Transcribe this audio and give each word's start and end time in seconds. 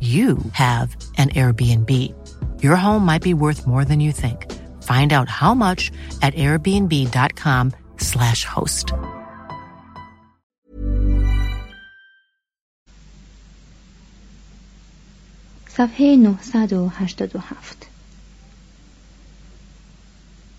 you 0.00 0.38
have 0.52 0.94
an 1.16 1.30
Airbnb. 1.30 1.90
Your 2.62 2.76
home 2.76 3.04
might 3.04 3.22
be 3.22 3.34
worth 3.34 3.66
more 3.66 3.86
than 3.86 4.00
you 4.00 4.12
think. 4.12 4.52
Find 4.82 5.12
out 5.12 5.28
how 5.28 5.54
much 5.54 5.90
at 6.22 6.34
airbnb.com/slash 6.34 8.44
host. 8.44 8.92
صفحه 15.68 16.16
987 16.16 17.76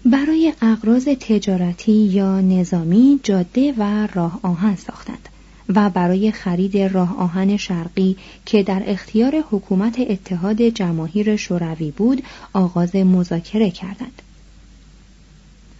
برای 0.05 0.53
اغراض 0.61 1.07
تجارتی 1.07 1.91
یا 1.91 2.41
نظامی 2.41 3.19
جاده 3.23 3.73
و 3.77 4.07
راه 4.13 4.39
آهن 4.43 4.75
ساختند. 4.75 5.29
و 5.74 5.90
برای 5.90 6.32
خرید 6.32 6.78
راه 6.78 7.18
آهن 7.18 7.56
شرقی 7.56 8.16
که 8.46 8.62
در 8.62 8.82
اختیار 8.86 9.44
حکومت 9.50 10.00
اتحاد 10.00 10.62
جماهیر 10.62 11.36
شوروی 11.36 11.90
بود 11.90 12.22
آغاز 12.52 12.96
مذاکره 12.96 13.70
کردند. 13.70 14.22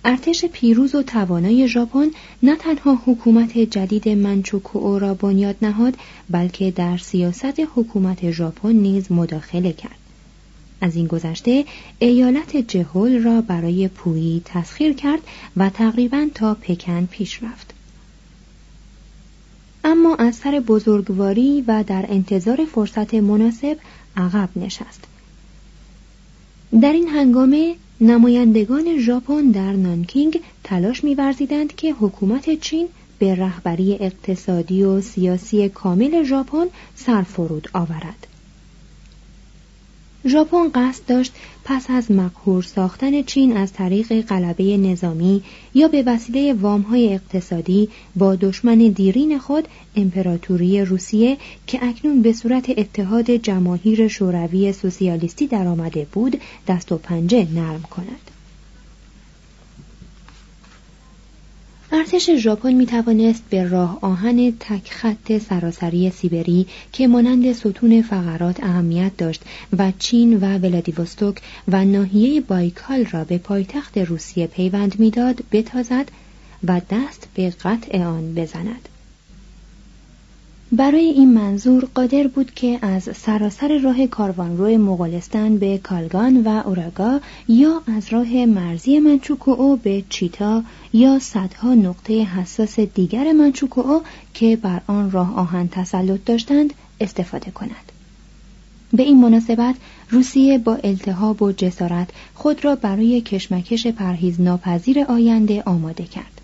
ارتش 0.04 0.44
پیروز 0.44 0.94
و 0.94 1.02
توانای 1.02 1.68
ژاپن 1.68 2.10
نه 2.42 2.56
تنها 2.56 2.98
حکومت 3.06 3.58
جدید 3.58 4.08
منچوکو 4.08 4.98
را 4.98 5.14
بنیاد 5.14 5.56
نهاد 5.62 5.94
بلکه 6.30 6.70
در 6.70 6.98
سیاست 6.98 7.60
حکومت 7.74 8.30
ژاپن 8.30 8.72
نیز 8.72 9.12
مداخله 9.12 9.72
کرد 9.72 9.98
از 10.80 10.96
این 10.96 11.06
گذشته 11.06 11.64
ایالت 11.98 12.56
جهول 12.56 13.22
را 13.22 13.40
برای 13.40 13.88
پویی 13.88 14.42
تسخیر 14.44 14.92
کرد 14.92 15.20
و 15.56 15.70
تقریبا 15.70 16.26
تا 16.34 16.54
پکن 16.54 17.06
پیش 17.06 17.42
رفت 17.42 17.71
اما 19.84 20.14
از 20.14 20.34
سر 20.34 20.62
بزرگواری 20.66 21.64
و 21.66 21.84
در 21.86 22.04
انتظار 22.08 22.64
فرصت 22.64 23.14
مناسب 23.14 23.76
عقب 24.16 24.48
نشست. 24.56 25.04
در 26.80 26.92
این 26.92 27.08
هنگامه 27.08 27.74
نمایندگان 28.00 28.98
ژاپن 28.98 29.42
در 29.42 29.72
نانکینگ 29.72 30.40
تلاش 30.64 31.04
می‌ورزیدند 31.04 31.74
که 31.74 31.92
حکومت 31.92 32.60
چین 32.60 32.88
به 33.18 33.34
رهبری 33.34 33.96
اقتصادی 34.00 34.82
و 34.82 35.00
سیاسی 35.00 35.68
کامل 35.68 36.24
ژاپن 36.24 36.66
سرفرود 36.96 37.68
آورد. 37.72 38.26
ژاپن 40.26 40.68
قصد 40.74 41.06
داشت 41.06 41.32
پس 41.64 41.86
از 41.90 42.10
مقهور 42.10 42.62
ساختن 42.62 43.22
چین 43.22 43.56
از 43.56 43.72
طریق 43.72 44.20
غلبه 44.20 44.76
نظامی 44.76 45.42
یا 45.74 45.88
به 45.88 46.02
وسیله 46.06 46.52
وامهای 46.52 47.14
اقتصادی 47.14 47.88
با 48.16 48.36
دشمن 48.36 48.78
دیرین 48.78 49.38
خود 49.38 49.68
امپراتوری 49.96 50.84
روسیه 50.84 51.36
که 51.66 51.84
اکنون 51.84 52.22
به 52.22 52.32
صورت 52.32 52.70
اتحاد 52.78 53.30
جماهیر 53.30 54.08
شوروی 54.08 54.72
سوسیالیستی 54.72 55.46
درآمده 55.46 56.06
بود 56.12 56.40
دست 56.68 56.92
و 56.92 56.96
پنجه 56.96 57.48
نرم 57.54 57.82
کند. 57.82 58.31
ارتش 61.94 62.30
ژاپن 62.30 62.72
می 62.72 62.86
توانست 62.86 63.42
به 63.50 63.68
راه 63.68 63.98
آهن 64.00 64.52
تک 64.60 64.90
خط 64.90 65.38
سراسری 65.38 66.10
سیبری 66.10 66.66
که 66.92 67.06
مانند 67.06 67.52
ستون 67.52 68.02
فقرات 68.02 68.64
اهمیت 68.64 69.16
داشت 69.16 69.42
و 69.78 69.92
چین 69.98 70.36
و 70.36 70.58
ولادیوستوک 70.58 71.36
و 71.68 71.84
ناحیه 71.84 72.40
بایکال 72.40 73.04
را 73.04 73.24
به 73.24 73.38
پایتخت 73.38 73.98
روسیه 73.98 74.46
پیوند 74.46 75.00
می‌داد 75.00 75.40
بتازد 75.52 76.08
و 76.64 76.80
دست 76.90 77.28
به 77.34 77.50
قطع 77.50 78.04
آن 78.04 78.34
بزند. 78.34 78.88
برای 80.74 81.04
این 81.04 81.34
منظور 81.34 81.88
قادر 81.94 82.26
بود 82.26 82.54
که 82.54 82.78
از 82.82 83.08
سراسر 83.16 83.78
راه 83.78 84.06
کاروانرو 84.06 84.78
مغولستان 84.78 85.58
به 85.58 85.78
کالگان 85.78 86.42
و 86.42 86.48
اوراگا 86.48 87.20
یا 87.48 87.82
از 87.96 88.12
راه 88.12 88.46
مرزی 88.46 88.98
منچوکوو 88.98 89.76
به 89.76 90.04
چیتا 90.08 90.62
یا 90.92 91.18
صدها 91.18 91.74
نقطه 91.74 92.22
حساس 92.24 92.80
دیگر 92.80 93.32
منچوکوو 93.32 94.00
که 94.34 94.56
بر 94.56 94.80
آن 94.86 95.10
راه 95.10 95.36
آهن 95.36 95.68
تسلط 95.68 96.20
داشتند 96.26 96.74
استفاده 97.00 97.50
کند. 97.50 97.92
به 98.92 99.02
این 99.02 99.20
مناسبت 99.20 99.74
روسیه 100.10 100.58
با 100.58 100.74
التهاب 100.74 101.42
و 101.42 101.52
جسارت 101.52 102.08
خود 102.34 102.64
را 102.64 102.74
برای 102.74 103.20
کشمکش 103.20 103.86
پرهیز 103.86 104.40
ناپذیر 104.40 105.00
آینده 105.00 105.62
آماده 105.62 106.04
کرد. 106.04 106.41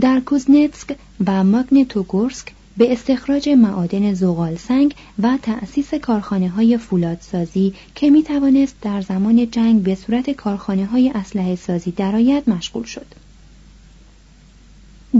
در 0.00 0.20
کوزنتسک 0.20 0.96
و 1.26 1.44
ماگنتوگورسک 1.44 2.52
به 2.76 2.92
استخراج 2.92 3.48
معادن 3.48 4.14
زغال 4.14 4.56
سنگ 4.56 4.94
و 5.22 5.38
تأسیس 5.42 5.94
کارخانه 5.94 6.48
های 6.48 6.78
فولادسازی 6.78 7.74
که 7.94 8.10
می 8.10 8.22
توانست 8.22 8.76
در 8.82 9.00
زمان 9.00 9.50
جنگ 9.50 9.82
به 9.82 9.94
صورت 9.94 10.30
کارخانه 10.30 10.86
های 10.86 11.10
اسلحه 11.14 11.56
سازی 11.56 11.90
درآید 11.90 12.50
مشغول 12.50 12.84
شد. 12.84 13.06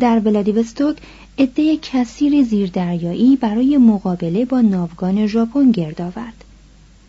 در 0.00 0.18
ولادیوستوک 0.18 0.96
عده 1.38 1.76
کثیر 1.76 2.44
زیردریایی 2.44 3.36
برای 3.36 3.76
مقابله 3.76 4.44
با 4.44 4.60
ناوگان 4.60 5.26
ژاپن 5.26 5.70
گرد 5.70 6.00
آورد. 6.00 6.44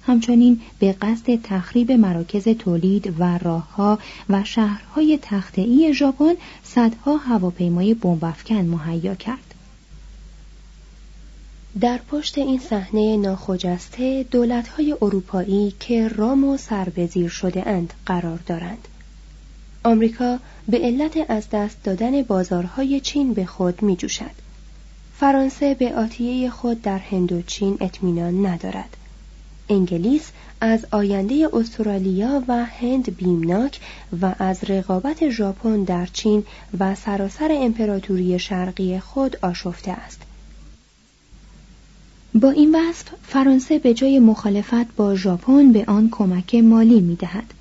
همچنین 0.07 0.61
به 0.79 0.91
قصد 0.91 1.35
تخریب 1.44 1.91
مراکز 1.91 2.47
تولید 2.47 3.19
و 3.19 3.38
راهها 3.38 4.00
و 4.29 4.44
شهرهای 4.44 5.19
تختهای 5.21 5.94
ژاپن 5.94 6.33
صدها 6.63 7.17
هواپیمای 7.17 7.94
بمبافکن 7.94 8.55
مهیا 8.55 9.15
کرد. 9.15 9.53
در 11.79 11.97
پشت 11.97 12.38
این 12.38 12.59
صحنه 12.59 13.17
ناخجسته 13.17 14.25
دولتهای 14.31 14.95
اروپایی 15.01 15.73
که 15.79 16.07
رام 16.07 16.44
و 16.44 16.57
سربزیر 16.57 17.29
شده 17.29 17.67
اند 17.67 17.94
قرار 18.05 18.39
دارند. 18.47 18.88
آمریکا 19.83 20.39
به 20.67 20.77
علت 20.77 21.29
از 21.29 21.50
دست 21.50 21.83
دادن 21.83 22.21
بازارهای 22.21 23.00
چین 23.00 23.33
به 23.33 23.45
خود 23.45 23.81
می 23.81 23.95
جوشد. 23.95 24.44
فرانسه 25.15 25.73
به 25.73 25.95
آتیه 25.95 26.50
خود 26.50 26.81
در 26.81 26.97
هندوچین 26.97 27.77
اطمینان 27.81 28.45
ندارد. 28.45 28.97
انگلیس 29.73 30.31
از 30.61 30.85
آینده 30.91 31.49
استرالیا 31.53 32.43
و 32.47 32.65
هند 32.65 33.17
بیمناک 33.17 33.79
و 34.21 34.35
از 34.39 34.63
رقابت 34.63 35.29
ژاپن 35.29 35.83
در 35.83 36.05
چین 36.05 36.43
و 36.79 36.95
سراسر 36.95 37.49
امپراتوری 37.51 38.39
شرقی 38.39 38.99
خود 38.99 39.37
آشفته 39.41 39.91
است. 39.91 40.21
با 42.35 42.49
این 42.49 42.75
وصف 42.75 43.05
فرانسه 43.23 43.79
به 43.79 43.93
جای 43.93 44.19
مخالفت 44.19 44.95
با 44.95 45.15
ژاپن 45.15 45.71
به 45.71 45.83
آن 45.87 46.09
کمک 46.11 46.55
مالی 46.55 47.01
می 47.01 47.15
دهد. 47.15 47.53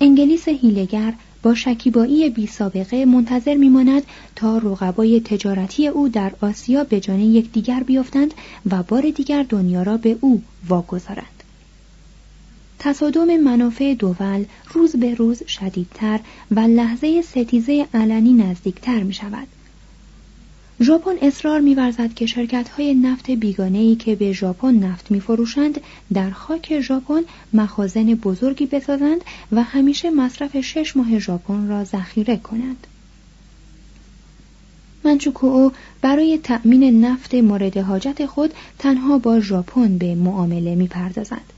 انگلیس 0.00 0.48
هیلگر 0.48 1.14
با 1.42 1.54
شکیبایی 1.54 2.30
بی 2.30 2.46
سابقه 2.46 3.04
منتظر 3.04 3.54
میماند 3.54 4.02
تا 4.36 4.58
رقبای 4.58 5.20
تجارتی 5.20 5.88
او 5.88 6.08
در 6.08 6.32
آسیا 6.40 6.84
به 6.84 7.00
جان 7.00 7.20
یکدیگر 7.20 7.82
بیفتند 7.82 8.34
و 8.70 8.82
بار 8.82 9.10
دیگر 9.10 9.46
دنیا 9.48 9.82
را 9.82 9.96
به 9.96 10.16
او 10.20 10.42
واگذارند. 10.68 11.35
تصادم 12.78 13.36
منافع 13.36 13.94
دول 13.94 14.44
روز 14.72 14.96
به 14.96 15.14
روز 15.14 15.42
شدیدتر 15.46 16.20
و 16.50 16.60
لحظه 16.60 17.22
ستیزه 17.22 17.86
علنی 17.94 18.32
نزدیکتر 18.32 19.02
می 19.02 19.14
شود. 19.14 19.46
ژاپن 20.80 21.14
اصرار 21.22 21.60
می‌ورزد 21.60 22.14
که 22.14 22.26
شرکت‌های 22.26 22.94
نفت 22.94 23.30
بیگانه‌ای 23.30 23.96
که 23.96 24.14
به 24.14 24.32
ژاپن 24.32 24.74
نفت 24.74 25.10
می‌فروشند 25.10 25.80
در 26.12 26.30
خاک 26.30 26.80
ژاپن 26.80 27.20
مخازن 27.52 28.04
بزرگی 28.04 28.66
بسازند 28.66 29.20
و 29.52 29.62
همیشه 29.62 30.10
مصرف 30.10 30.60
شش 30.60 30.96
ماه 30.96 31.18
ژاپن 31.18 31.68
را 31.68 31.84
ذخیره 31.84 32.36
کنند. 32.36 32.86
منچوکوو 35.04 35.70
برای 36.02 36.38
تأمین 36.38 37.04
نفت 37.04 37.34
مورد 37.34 37.78
حاجت 37.78 38.26
خود 38.26 38.54
تنها 38.78 39.18
با 39.18 39.40
ژاپن 39.40 39.98
به 39.98 40.14
معامله 40.14 40.74
می‌پردازد. 40.74 41.55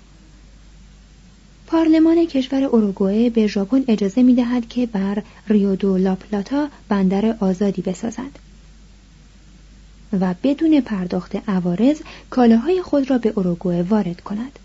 پارلمان 1.70 2.26
کشور 2.26 2.64
اوروگوئه 2.64 3.30
به 3.30 3.46
ژاپن 3.46 3.84
اجازه 3.88 4.22
می‌دهد 4.22 4.68
که 4.68 4.86
بر 4.86 5.22
ریودو 5.48 5.96
لاپلاتا 5.96 6.68
بندر 6.88 7.36
آزادی 7.40 7.82
بسازد. 7.82 8.38
و 10.20 10.34
بدون 10.42 10.80
پرداخت 10.80 11.36
عوارض 11.48 12.00
کالاهای 12.30 12.82
خود 12.82 13.10
را 13.10 13.18
به 13.18 13.32
اروگوئه 13.36 13.82
وارد 13.82 14.20
کند. 14.20 14.58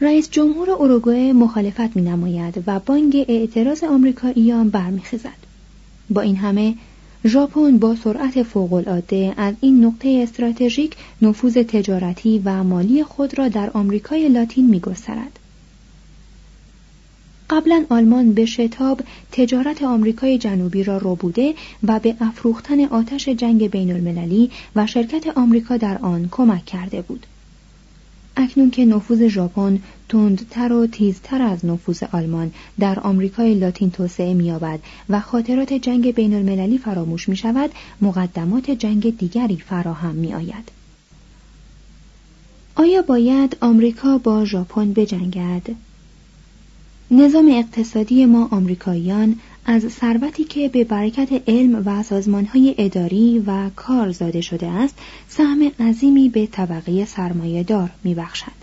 رئیس 0.00 0.30
جمهور 0.30 0.70
اروگوئه 0.70 1.32
مخالفت 1.32 1.96
می 1.96 2.02
نماید 2.02 2.62
و 2.66 2.78
بانگ 2.78 3.24
اعتراض 3.28 3.84
آمریکاییان 3.84 4.68
برمیخیزد. 4.68 5.38
با 6.10 6.20
این 6.20 6.36
همه 6.36 6.74
ژاپن 7.28 7.78
با 7.78 7.96
سرعت 7.96 8.42
فوقالعاده 8.42 9.34
از 9.36 9.54
این 9.60 9.84
نقطه 9.84 10.20
استراتژیک 10.22 10.96
نفوذ 11.22 11.52
تجارتی 11.52 12.42
و 12.44 12.64
مالی 12.64 13.04
خود 13.04 13.38
را 13.38 13.48
در 13.48 13.70
آمریکای 13.70 14.28
لاتین 14.28 14.70
میگسترد. 14.70 15.38
قبلا 17.50 17.84
آلمان 17.90 18.32
به 18.32 18.46
شتاب 18.46 19.00
تجارت 19.32 19.82
آمریکای 19.82 20.38
جنوبی 20.38 20.84
را 20.84 20.98
بوده 21.14 21.54
و 21.82 22.00
به 22.00 22.14
افروختن 22.20 22.84
آتش 22.84 23.28
جنگ 23.28 23.70
بین 23.70 23.92
المللی 23.92 24.50
و 24.76 24.86
شرکت 24.86 25.26
آمریکا 25.36 25.76
در 25.76 25.98
آن 25.98 26.28
کمک 26.30 26.64
کرده 26.64 27.02
بود. 27.02 27.26
اکنون 28.40 28.70
که 28.70 28.84
نفوذ 28.84 29.26
ژاپن 29.26 29.78
تندتر 30.08 30.72
و 30.72 30.86
تیزتر 30.86 31.42
از 31.42 31.66
نفوذ 31.66 32.02
آلمان 32.12 32.50
در 32.80 33.00
آمریکای 33.00 33.54
لاتین 33.54 33.90
توسعه 33.90 34.34
می‌یابد 34.34 34.80
و 35.08 35.20
خاطرات 35.20 35.72
جنگ 35.72 36.14
بین 36.14 36.34
المللی 36.34 36.78
فراموش 36.78 37.28
می 37.28 37.36
شود، 37.36 37.70
مقدمات 38.02 38.70
جنگ 38.70 39.18
دیگری 39.18 39.56
فراهم 39.56 40.14
می 40.14 40.34
آید. 40.34 40.70
آیا 42.76 43.02
باید 43.02 43.56
آمریکا 43.60 44.18
با 44.18 44.44
ژاپن 44.44 44.92
بجنگد؟ 44.92 45.66
نظام 47.10 47.48
اقتصادی 47.50 48.26
ما 48.26 48.48
آمریکاییان 48.50 49.36
از 49.64 49.92
ثروتی 49.92 50.44
که 50.44 50.68
به 50.68 50.84
برکت 50.84 51.42
علم 51.48 51.82
و 51.86 52.02
سازمانهای 52.02 52.74
اداری 52.78 53.42
و 53.46 53.70
کار 53.76 54.12
زاده 54.12 54.40
شده 54.40 54.66
است 54.66 54.98
سهم 55.28 55.72
عظیمی 55.80 56.28
به 56.28 56.46
طبقه 56.46 57.04
سرمایه 57.04 57.62
دار 57.62 57.90
می 58.04 58.14
بخشد. 58.14 58.58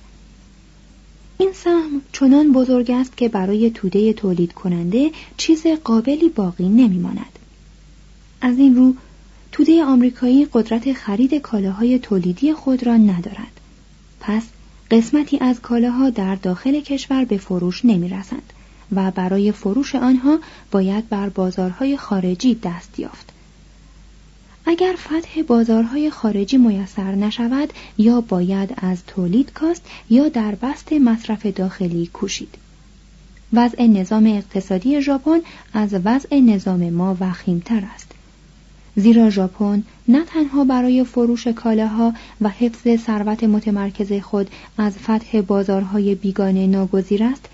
این 1.37 1.51
سهم 1.53 2.01
چنان 2.11 2.51
بزرگ 2.51 2.91
است 2.91 3.17
که 3.17 3.29
برای 3.29 3.69
توده 3.69 4.13
تولید 4.13 4.53
کننده 4.53 5.11
چیز 5.37 5.67
قابلی 5.83 6.29
باقی 6.29 6.69
نمی 6.69 6.97
ماند. 6.97 7.39
از 8.41 8.57
این 8.57 8.75
رو 8.75 8.93
توده 9.51 9.83
آمریکایی 9.83 10.47
قدرت 10.53 10.93
خرید 10.93 11.35
کالاهای 11.35 11.99
تولیدی 11.99 12.53
خود 12.53 12.85
را 12.85 12.97
ندارد. 12.97 13.59
پس 14.19 14.43
قسمتی 14.91 15.37
از 15.41 15.61
کالاها 15.61 16.09
در 16.09 16.35
داخل 16.35 16.81
کشور 16.81 17.25
به 17.25 17.37
فروش 17.37 17.85
نمی 17.85 18.09
رسند 18.09 18.53
و 18.95 19.11
برای 19.11 19.51
فروش 19.51 19.95
آنها 19.95 20.39
باید 20.71 21.09
بر 21.09 21.29
بازارهای 21.29 21.97
خارجی 21.97 22.55
دست 22.63 22.99
یافت. 22.99 23.29
اگر 24.65 24.95
فتح 24.97 25.41
بازارهای 25.41 26.09
خارجی 26.09 26.57
میسر 26.57 27.15
نشود 27.15 27.73
یا 27.97 28.21
باید 28.21 28.73
از 28.77 29.05
تولید 29.07 29.53
کاست 29.53 29.85
یا 30.09 30.29
در 30.29 30.55
بست 30.55 30.93
مصرف 30.93 31.45
داخلی 31.45 32.07
کوشید. 32.13 32.55
وضع 33.53 33.85
نظام 33.85 34.25
اقتصادی 34.25 35.01
ژاپن 35.01 35.39
از 35.73 35.93
وضع 35.93 36.39
نظام 36.39 36.89
ما 36.89 37.17
وخیمتر 37.19 37.83
است. 37.95 38.11
زیرا 38.95 39.29
ژاپن 39.29 39.83
نه 40.07 40.25
تنها 40.25 40.63
برای 40.63 41.03
فروش 41.03 41.47
کالاها 41.47 42.13
و 42.41 42.49
حفظ 42.49 43.05
ثروت 43.05 43.43
متمرکز 43.43 44.13
خود 44.13 44.49
از 44.77 44.97
فتح 44.97 45.41
بازارهای 45.41 46.15
بیگانه 46.15 46.67
ناگزیر 46.67 47.23
است 47.23 47.45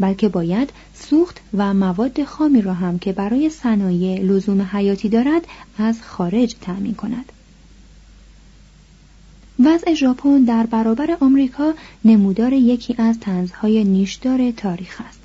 بلکه 0.00 0.28
باید 0.28 0.72
سوخت 0.94 1.40
و 1.54 1.74
مواد 1.74 2.24
خامی 2.24 2.62
را 2.62 2.74
هم 2.74 2.98
که 2.98 3.12
برای 3.12 3.50
صنایع 3.50 4.20
لزوم 4.20 4.62
حیاتی 4.72 5.08
دارد 5.08 5.46
از 5.78 6.02
خارج 6.02 6.54
تأمین 6.60 6.94
کند 6.94 7.32
وضع 9.64 9.94
ژاپن 9.94 10.44
در 10.44 10.66
برابر 10.66 11.16
آمریکا 11.20 11.74
نمودار 12.04 12.52
یکی 12.52 12.94
از 12.98 13.18
تنزهای 13.20 13.84
نیشدار 13.84 14.50
تاریخ 14.50 15.00
است 15.08 15.20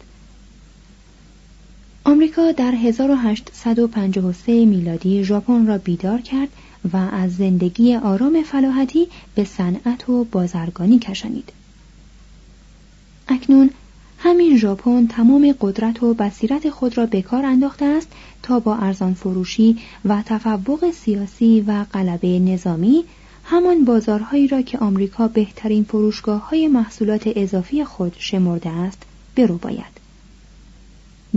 آمریکا 2.04 2.52
در 2.52 2.72
1853 2.72 4.66
میلادی 4.66 5.24
ژاپن 5.24 5.68
را 5.68 5.78
بیدار 5.78 6.22
کرد 6.22 6.50
و 6.94 6.98
از 6.98 7.36
زندگی 7.36 7.96
آرام 7.96 8.44
فلاحتی 8.44 9.08
به 9.36 9.44
صنعت 9.44 10.10
و 10.10 10.24
بازرگانی 10.24 11.00
کشانید. 11.00 11.54
اکنون 13.28 13.70
همین 14.18 14.58
ژاپن 14.58 15.08
تمام 15.08 15.56
قدرت 15.62 16.04
و 16.04 16.14
بصیرت 16.14 16.70
خود 16.70 16.98
را 16.98 17.06
به 17.06 17.22
کار 17.22 17.46
انداخته 17.46 17.86
است 17.86 18.08
تا 18.44 18.60
با 18.60 18.76
ارزان 18.76 19.14
فروشی 19.14 19.78
و 20.06 20.24
تفوق 20.26 20.92
سیاسی 20.92 21.64
و 21.68 21.84
غلبه 21.84 22.40
نظامی 22.40 23.04
همان 23.44 23.86
بازارهایی 23.86 24.48
را 24.48 24.62
که 24.62 24.78
آمریکا 24.78 25.28
بهترین 25.28 25.84
فروشگاه 25.84 26.50
های 26.50 26.68
محصولات 26.68 27.30
اضافی 27.36 27.84
خود 27.84 28.16
شمرده 28.18 28.70
است 28.70 29.04
برو 29.36 29.58
باید. 29.58 29.95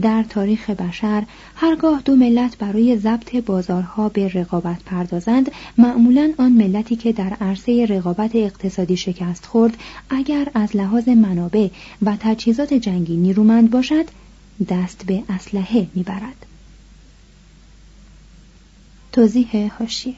در 0.00 0.22
تاریخ 0.22 0.70
بشر 0.70 1.24
هرگاه 1.56 2.02
دو 2.04 2.16
ملت 2.16 2.58
برای 2.58 2.98
ضبط 2.98 3.36
بازارها 3.36 4.08
به 4.08 4.28
رقابت 4.28 4.82
پردازند 4.82 5.50
معمولا 5.78 6.32
آن 6.38 6.52
ملتی 6.52 6.96
که 6.96 7.12
در 7.12 7.36
عرصه 7.40 7.86
رقابت 7.86 8.36
اقتصادی 8.36 8.96
شکست 8.96 9.46
خورد 9.46 9.76
اگر 10.10 10.48
از 10.54 10.76
لحاظ 10.76 11.08
منابع 11.08 11.68
و 12.02 12.16
تجهیزات 12.20 12.74
جنگی 12.74 13.16
نیرومند 13.16 13.70
باشد 13.70 14.04
دست 14.68 15.04
به 15.06 15.22
اسلحه 15.28 15.86
می‌برد. 15.94 16.46
توضیح 19.12 19.72
هاشیه 19.78 20.14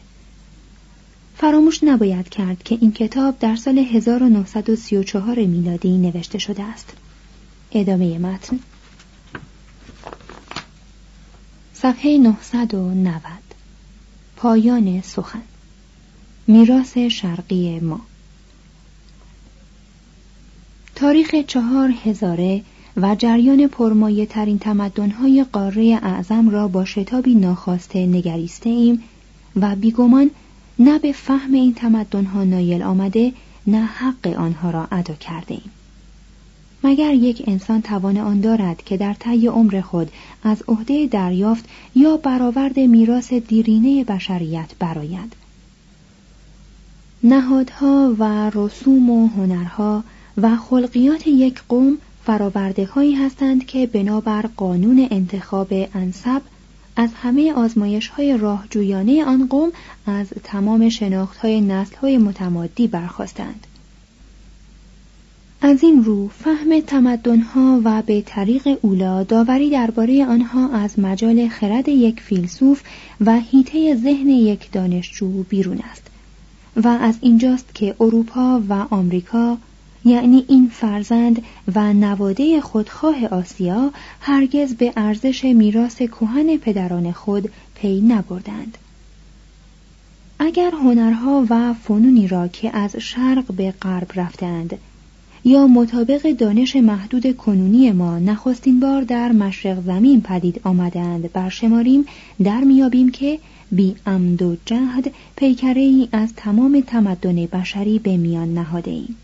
فراموش 1.36 1.84
نباید 1.84 2.28
کرد 2.28 2.62
که 2.62 2.78
این 2.80 2.92
کتاب 2.92 3.38
در 3.38 3.56
سال 3.56 3.78
1934 3.78 5.38
میلادی 5.38 5.98
نوشته 5.98 6.38
شده 6.38 6.62
است. 6.62 6.92
ادامه 7.72 8.18
متن. 8.18 8.58
صفحه 11.82 12.18
990 12.18 13.22
پایان 14.36 15.00
سخن. 15.00 15.42
میراث 16.46 16.98
شرقی 16.98 17.80
ما. 17.80 18.00
تاریخ 20.94 21.34
چهار 21.46 21.94
هزاره 22.04 22.62
و 22.96 23.14
جریان 23.14 23.66
پرمایه 23.66 24.26
ترین 24.26 24.58
تمدنهای 24.58 25.44
قاره 25.52 25.98
اعظم 26.02 26.48
را 26.48 26.68
با 26.68 26.84
شتابی 26.84 27.34
ناخواسته 27.34 28.06
نگریسته 28.06 28.70
ایم 28.70 29.02
و 29.56 29.76
بیگمان 29.76 30.30
نه 30.78 30.98
به 30.98 31.12
فهم 31.12 31.52
این 31.52 31.74
تمدنها 31.74 32.44
نایل 32.44 32.82
آمده 32.82 33.32
نه 33.66 33.84
حق 33.84 34.26
آنها 34.26 34.70
را 34.70 34.88
ادا 34.92 35.14
کرده 35.14 35.54
ایم. 35.54 35.70
مگر 36.84 37.14
یک 37.14 37.44
انسان 37.46 37.82
توان 37.82 38.16
آن 38.16 38.40
دارد 38.40 38.82
که 38.84 38.96
در 38.96 39.14
طی 39.14 39.46
عمر 39.46 39.80
خود 39.80 40.10
از 40.42 40.62
عهده 40.68 41.06
دریافت 41.06 41.64
یا 41.94 42.16
برآورد 42.16 42.80
میراث 42.80 43.32
دیرینه 43.32 44.04
بشریت 44.04 44.70
براید 44.78 45.32
نهادها 47.22 48.14
و 48.18 48.50
رسوم 48.54 49.10
و 49.10 49.28
هنرها 49.28 50.04
و 50.36 50.56
خلقیات 50.56 51.26
یک 51.26 51.62
قوم 51.68 51.98
فراورده 52.24 52.86
هایی 52.86 53.14
هستند 53.14 53.66
که 53.66 53.86
بنابر 53.86 54.42
قانون 54.56 55.08
انتخاب 55.10 55.68
انصب 55.94 56.42
از 56.96 57.10
همه 57.14 57.52
آزمایش 57.52 58.08
های 58.08 58.36
راهجویانه 58.36 59.24
آن 59.24 59.46
قوم 59.46 59.72
از 60.06 60.26
تمام 60.44 60.88
شناخت 60.88 61.36
های 61.36 61.60
نسل 61.60 61.96
های 61.96 62.18
متمادی 62.18 62.86
برخواستند. 62.86 63.66
از 65.62 65.82
این 65.82 66.04
رو 66.04 66.28
فهم 66.28 66.80
تمدنها 66.80 67.80
و 67.84 68.02
به 68.02 68.22
طریق 68.26 68.78
اولا 68.82 69.22
داوری 69.22 69.70
درباره 69.70 70.26
آنها 70.26 70.68
از 70.68 70.98
مجال 70.98 71.48
خرد 71.48 71.88
یک 71.88 72.20
فیلسوف 72.20 72.82
و 73.20 73.40
هیته 73.40 73.96
ذهن 73.96 74.28
یک 74.28 74.72
دانشجو 74.72 75.42
بیرون 75.42 75.78
است. 75.90 76.02
و 76.76 76.88
از 76.88 77.18
اینجاست 77.20 77.74
که 77.74 77.94
اروپا 78.00 78.62
و 78.68 78.72
آمریکا 78.90 79.58
یعنی 80.04 80.44
این 80.48 80.68
فرزند 80.72 81.42
و 81.74 81.92
نواده 81.92 82.60
خودخواه 82.60 83.26
آسیا 83.26 83.90
هرگز 84.20 84.74
به 84.74 84.92
ارزش 84.96 85.44
میراث 85.44 85.96
کهن 85.96 86.56
پدران 86.56 87.12
خود 87.12 87.50
پی 87.74 88.00
نبردند. 88.00 88.78
اگر 90.38 90.70
هنرها 90.70 91.46
و 91.50 91.74
فنونی 91.74 92.28
را 92.28 92.48
که 92.48 92.76
از 92.76 92.96
شرق 92.96 93.52
به 93.52 93.74
غرب 93.82 94.10
رفتند 94.14 94.78
یا 95.44 95.66
مطابق 95.66 96.32
دانش 96.32 96.76
محدود 96.76 97.36
کنونی 97.36 97.92
ما 97.92 98.18
نخستین 98.18 98.80
بار 98.80 99.02
در 99.02 99.32
مشرق 99.32 99.84
زمین 99.84 100.20
پدید 100.20 100.60
آمدند 100.64 101.32
برشماریم 101.32 102.04
در 102.44 102.60
میابیم 102.60 103.10
که 103.10 103.38
بی 103.72 103.96
عمد 104.06 104.42
و 104.42 104.56
جهد 104.64 105.12
پیکره 105.36 105.80
ای 105.80 106.08
از 106.12 106.34
تمام 106.34 106.80
تمدن 106.86 107.46
بشری 107.46 107.98
به 107.98 108.16
میان 108.16 108.54
نهاده 108.54 108.90
ایم. 108.90 109.16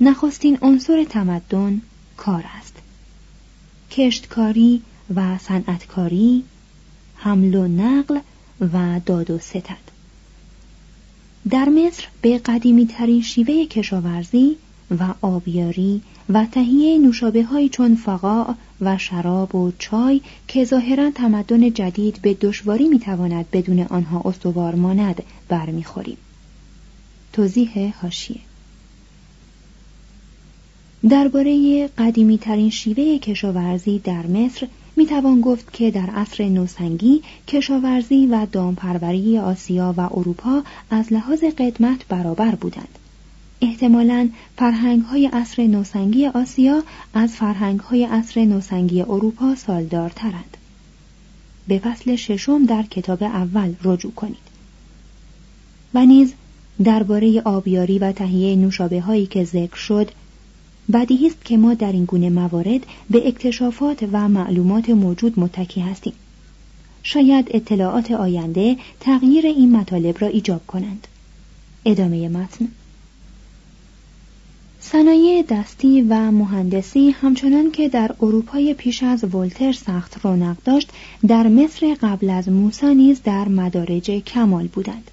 نخستین 0.00 0.58
عنصر 0.62 1.04
تمدن 1.04 1.80
کار 2.16 2.44
است. 2.58 2.74
کشتکاری 3.90 4.82
و 5.14 5.38
صنعتکاری، 5.38 6.44
حمل 7.16 7.54
و 7.54 7.68
نقل 7.68 8.18
و 8.60 9.00
داد 9.06 9.30
و 9.30 9.38
ستد. 9.38 9.85
در 11.50 11.68
مصر 11.68 12.04
به 12.22 12.38
قدیمی 12.38 12.86
ترین 12.86 13.22
شیوه 13.22 13.64
کشاورزی 13.64 14.56
و 14.98 15.14
آبیاری 15.20 16.02
و 16.28 16.46
تهیه 16.52 16.98
نوشابه 16.98 17.44
های 17.44 17.68
چون 17.68 17.94
فقاع 17.94 18.54
و 18.80 18.98
شراب 18.98 19.54
و 19.54 19.72
چای 19.78 20.20
که 20.48 20.64
ظاهرا 20.64 21.10
تمدن 21.10 21.72
جدید 21.72 22.18
به 22.22 22.34
دشواری 22.34 22.88
می‌تواند 22.88 23.46
بدون 23.52 23.80
آنها 23.80 24.22
استوار 24.24 24.74
ماند 24.74 25.22
برمیخوریم. 25.48 26.16
توضیح 27.32 27.94
هاشیه 28.02 28.40
درباره 31.08 31.86
قدیمی 31.98 32.38
ترین 32.38 32.70
شیوه 32.70 33.18
کشاورزی 33.18 33.98
در 33.98 34.26
مصر 34.26 34.68
می 34.96 35.06
توان 35.06 35.40
گفت 35.40 35.72
که 35.72 35.90
در 35.90 36.10
عصر 36.10 36.44
نوسنگی 36.48 37.22
کشاورزی 37.48 38.26
و 38.26 38.46
دامپروری 38.52 39.38
آسیا 39.38 39.94
و 39.96 40.00
اروپا 40.00 40.62
از 40.90 41.12
لحاظ 41.12 41.44
قدمت 41.44 42.06
برابر 42.08 42.54
بودند. 42.54 42.98
احتمالاً 43.60 44.28
فرهنگ 44.56 45.02
های 45.02 45.26
عصر 45.26 45.66
نوسنگی 45.66 46.26
آسیا 46.26 46.82
از 47.14 47.32
فرهنگ 47.32 47.80
های 47.80 48.04
عصر 48.04 48.44
نوسنگی 48.44 49.02
اروپا 49.02 49.54
سالدارترند. 49.54 50.56
به 51.68 51.78
فصل 51.78 52.16
ششم 52.16 52.66
در 52.66 52.82
کتاب 52.82 53.22
اول 53.22 53.74
رجوع 53.84 54.12
کنید. 54.12 54.46
و 55.94 56.06
نیز 56.06 56.32
درباره 56.84 57.42
آبیاری 57.44 57.98
و 57.98 58.12
تهیه 58.12 58.56
نوشابه 58.56 59.00
هایی 59.00 59.26
که 59.26 59.44
ذکر 59.44 59.76
شد 59.76 60.10
بدیهی 60.92 61.26
است 61.26 61.44
که 61.44 61.56
ما 61.56 61.74
در 61.74 61.92
این 61.92 62.04
گونه 62.04 62.30
موارد 62.30 62.86
به 63.10 63.28
اکتشافات 63.28 64.08
و 64.12 64.28
معلومات 64.28 64.90
موجود 64.90 65.40
متکی 65.40 65.80
هستیم. 65.80 66.12
شاید 67.02 67.46
اطلاعات 67.50 68.10
آینده 68.10 68.76
تغییر 69.00 69.46
این 69.46 69.76
مطالب 69.76 70.16
را 70.20 70.28
ایجاب 70.28 70.66
کنند. 70.66 71.06
ادامه 71.84 72.28
متن. 72.28 72.68
صنایع 74.80 75.42
دستی 75.42 76.02
و 76.02 76.30
مهندسی 76.30 77.10
همچنان 77.10 77.70
که 77.70 77.88
در 77.88 78.14
اروپای 78.22 78.74
پیش 78.74 79.02
از 79.02 79.34
ولتر 79.34 79.72
سخت 79.72 80.24
رونق 80.24 80.56
داشت 80.64 80.90
در 81.26 81.48
مصر 81.48 81.96
قبل 82.02 82.30
از 82.30 82.48
موسی 82.48 82.94
نیز 82.94 83.22
در 83.22 83.48
مدارج 83.48 84.10
کمال 84.10 84.66
بودند. 84.66 85.10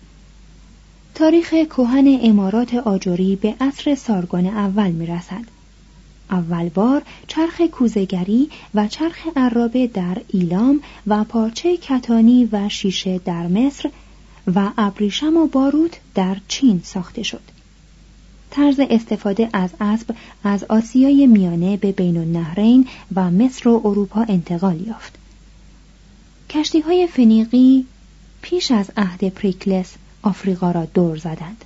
تاریخ 1.15 1.49
کهن 1.49 2.19
امارات 2.21 2.73
آجوری 2.73 3.35
به 3.35 3.55
عصر 3.61 3.95
سارگان 3.95 4.45
اول 4.45 4.91
می 4.91 5.05
رسد. 5.05 5.52
اول 6.33 6.69
بار 6.69 7.01
چرخ 7.27 7.61
کوزگری 7.61 8.49
و 8.73 8.87
چرخ 8.87 9.27
عرابه 9.35 9.87
در 9.87 10.17
ایلام 10.27 10.81
و 11.07 11.23
پارچه 11.23 11.77
کتانی 11.77 12.49
و 12.51 12.69
شیشه 12.69 13.17
در 13.25 13.47
مصر 13.47 13.89
و 14.55 14.69
ابریشم 14.77 15.37
و 15.37 15.47
باروت 15.47 15.99
در 16.15 16.37
چین 16.47 16.81
ساخته 16.83 17.23
شد. 17.23 17.41
طرز 18.51 18.79
استفاده 18.89 19.49
از 19.53 19.69
اسب 19.79 20.15
از 20.43 20.63
آسیای 20.63 21.27
میانه 21.27 21.77
به 21.77 21.91
بین 21.91 22.17
النهرین 22.17 22.87
و 23.15 23.31
مصر 23.31 23.69
و 23.69 23.81
اروپا 23.85 24.21
انتقال 24.21 24.87
یافت. 24.87 25.17
کشتی 26.49 26.79
های 26.79 27.07
فنیقی 27.07 27.85
پیش 28.41 28.71
از 28.71 28.91
عهد 28.97 29.29
پریکلس 29.29 29.95
آفریقا 30.21 30.71
را 30.71 30.85
دور 30.85 31.17
زدند. 31.17 31.65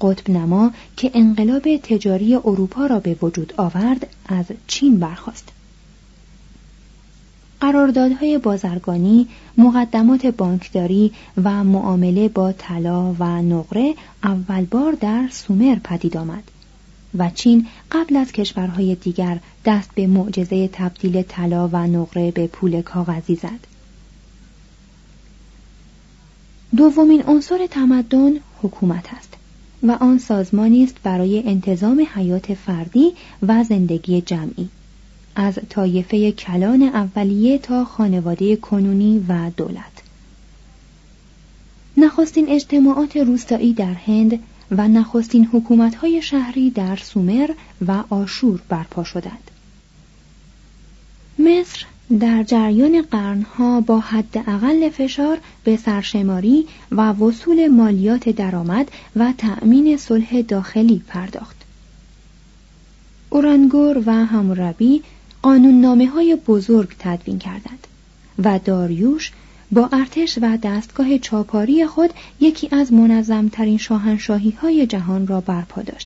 قطب 0.00 0.30
نما 0.30 0.70
که 0.96 1.10
انقلاب 1.14 1.76
تجاری 1.76 2.34
اروپا 2.34 2.86
را 2.86 3.00
به 3.00 3.16
وجود 3.22 3.54
آورد 3.56 4.06
از 4.26 4.44
چین 4.66 4.98
برخاست. 4.98 5.48
قراردادهای 7.60 8.38
بازرگانی، 8.38 9.28
مقدمات 9.58 10.26
بانکداری 10.26 11.12
و 11.44 11.64
معامله 11.64 12.28
با 12.28 12.52
طلا 12.52 13.14
و 13.18 13.24
نقره 13.42 13.94
اول 14.24 14.64
بار 14.64 14.92
در 14.92 15.28
سومر 15.30 15.78
پدید 15.84 16.16
آمد 16.16 16.42
و 17.18 17.30
چین 17.34 17.66
قبل 17.92 18.16
از 18.16 18.32
کشورهای 18.32 18.94
دیگر 18.94 19.38
دست 19.64 19.90
به 19.94 20.06
معجزه 20.06 20.68
تبدیل 20.68 21.22
طلا 21.22 21.68
و 21.68 21.76
نقره 21.76 22.30
به 22.30 22.46
پول 22.46 22.82
کاغذی 22.82 23.34
زد. 23.34 23.66
دومین 26.76 27.22
عنصر 27.26 27.66
تمدن 27.66 28.32
حکومت 28.62 29.14
است. 29.14 29.35
و 29.86 29.90
آن 29.90 30.18
سازمانی 30.18 30.84
است 30.84 30.96
برای 31.02 31.42
انتظام 31.46 32.06
حیات 32.14 32.54
فردی 32.54 33.12
و 33.42 33.64
زندگی 33.64 34.20
جمعی 34.20 34.68
از 35.36 35.58
طایفه 35.68 36.32
کلان 36.32 36.82
اولیه 36.82 37.58
تا 37.58 37.84
خانواده 37.84 38.56
کنونی 38.56 39.24
و 39.28 39.50
دولت 39.56 40.02
نخستین 41.96 42.48
اجتماعات 42.48 43.16
روستایی 43.16 43.72
در 43.72 43.94
هند 43.94 44.38
و 44.70 44.88
نخستین 44.88 45.48
حکومت‌های 45.52 46.22
شهری 46.22 46.70
در 46.70 46.96
سومر 46.96 47.50
و 47.86 48.04
آشور 48.10 48.60
برپا 48.68 49.04
شدند. 49.04 49.50
مصر 51.38 51.86
در 52.20 52.42
جریان 52.42 53.02
قرنها 53.02 53.80
با 53.80 54.00
حد 54.00 54.38
اقل 54.46 54.88
فشار 54.90 55.38
به 55.64 55.76
سرشماری 55.76 56.66
و 56.92 57.12
وصول 57.12 57.68
مالیات 57.68 58.28
درآمد 58.28 58.90
و 59.16 59.32
تأمین 59.38 59.96
صلح 59.96 60.40
داخلی 60.40 61.02
پرداخت. 61.08 61.56
اورنگور 63.30 64.02
و 64.06 64.10
هموربی 64.10 65.02
قانون 65.42 65.80
نامه 65.80 66.06
های 66.06 66.36
بزرگ 66.46 66.88
تدوین 66.98 67.38
کردند 67.38 67.86
و 68.44 68.58
داریوش 68.64 69.32
با 69.72 69.88
ارتش 69.92 70.38
و 70.42 70.58
دستگاه 70.62 71.18
چاپاری 71.18 71.86
خود 71.86 72.10
یکی 72.40 72.68
از 72.70 72.92
منظمترین 72.92 73.78
شاهنشاهی 73.78 74.50
های 74.50 74.86
جهان 74.86 75.26
را 75.26 75.40
برپا 75.40 75.82
داشت. 75.82 76.05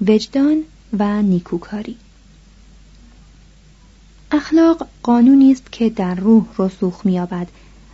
وجدان 0.00 0.62
و 0.98 1.22
نیکوکاری 1.22 1.96
اخلاق 4.30 4.86
قانونی 5.02 5.52
است 5.52 5.72
که 5.72 5.90
در 5.90 6.14
روح 6.14 6.46
رسوخ 6.58 7.06
می‌یابد 7.06 7.48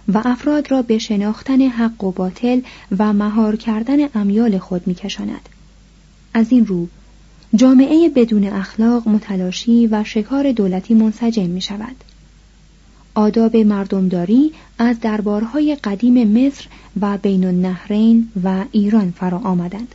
و 0.08 0.22
افراد 0.24 0.70
را 0.70 0.82
به 0.82 0.98
شناختن 0.98 1.60
حق 1.60 2.04
و 2.04 2.12
باطل 2.12 2.60
و 2.98 3.12
مهار 3.12 3.56
کردن 3.56 4.08
امیال 4.14 4.58
خود 4.58 4.86
میکشاند 4.86 5.48
از 6.34 6.52
این 6.52 6.66
رو 6.66 6.88
جامعه 7.54 8.08
بدون 8.08 8.44
اخلاق 8.44 9.08
متلاشی 9.08 9.86
و 9.86 10.04
شکار 10.04 10.52
دولتی 10.52 10.94
منسجم 10.94 11.50
می 11.50 11.60
شود. 11.60 11.96
آداب 13.14 13.56
مردمداری 13.56 14.52
از 14.78 15.00
دربارهای 15.00 15.76
قدیم 15.84 16.46
مصر 16.46 16.66
و 17.00 17.18
بین 17.18 17.44
النهرین 17.44 18.28
و 18.44 18.64
ایران 18.72 19.10
فرا 19.10 19.38
آمدند. 19.38 19.94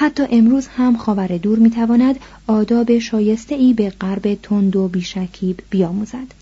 حتی 0.00 0.26
امروز 0.30 0.66
هم 0.66 0.96
خاور 0.96 1.26
دور 1.26 1.58
می 1.58 1.70
تواند 1.70 2.18
آداب 2.46 2.98
شایسته 2.98 3.54
ای 3.54 3.72
به 3.72 3.90
غرب 3.90 4.34
تند 4.34 4.76
و 4.76 4.88
بیشکیب 4.88 5.60
بیاموزد. 5.70 6.34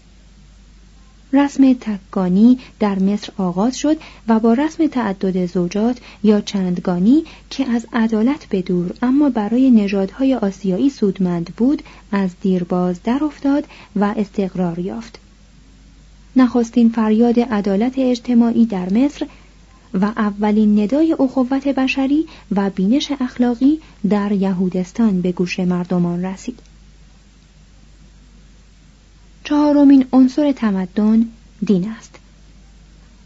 رسم 1.33 1.73
تکگانی 1.73 2.59
در 2.81 2.99
مصر 2.99 3.33
آغاز 3.39 3.79
شد 3.79 3.97
و 4.29 4.41
با 4.41 4.53
رسم 4.53 4.87
تعدد 4.87 5.47
زوجات 5.47 5.99
یا 6.23 6.41
چندگانی 6.41 7.25
که 7.51 7.71
از 7.71 7.87
عدالت 7.93 8.47
به 8.47 8.63
دور 8.63 8.95
اما 9.03 9.31
برای 9.31 9.71
نژادهای 9.71 10.35
آسیایی 10.35 10.91
سودمند 10.91 11.53
بود 11.57 11.83
از 12.13 12.31
دیرباز 12.43 13.03
در 13.05 13.25
افتاد 13.25 13.65
و 13.97 14.15
استقرار 14.17 14.79
یافت 14.79 15.19
نخستین 16.37 16.89
فریاد 16.89 17.41
عدالت 17.41 17.99
اجتماعی 17.99 18.67
در 18.67 18.93
مصر 18.93 19.27
و 19.97 20.05
اولین 20.05 20.81
ندای 20.81 21.17
اخوت 21.21 21.69
بشری 21.69 22.27
و 22.57 22.71
بینش 22.71 23.13
اخلاقی 23.21 23.81
در 24.09 24.33
یهودستان 24.33 25.21
به 25.21 25.33
گوش 25.33 25.61
مردمان 25.61 26.25
رسید. 26.25 26.59
چهارمین 29.45 30.07
عنصر 30.13 30.53
تمدن 30.53 31.27
دین 31.67 31.89
است. 31.89 32.19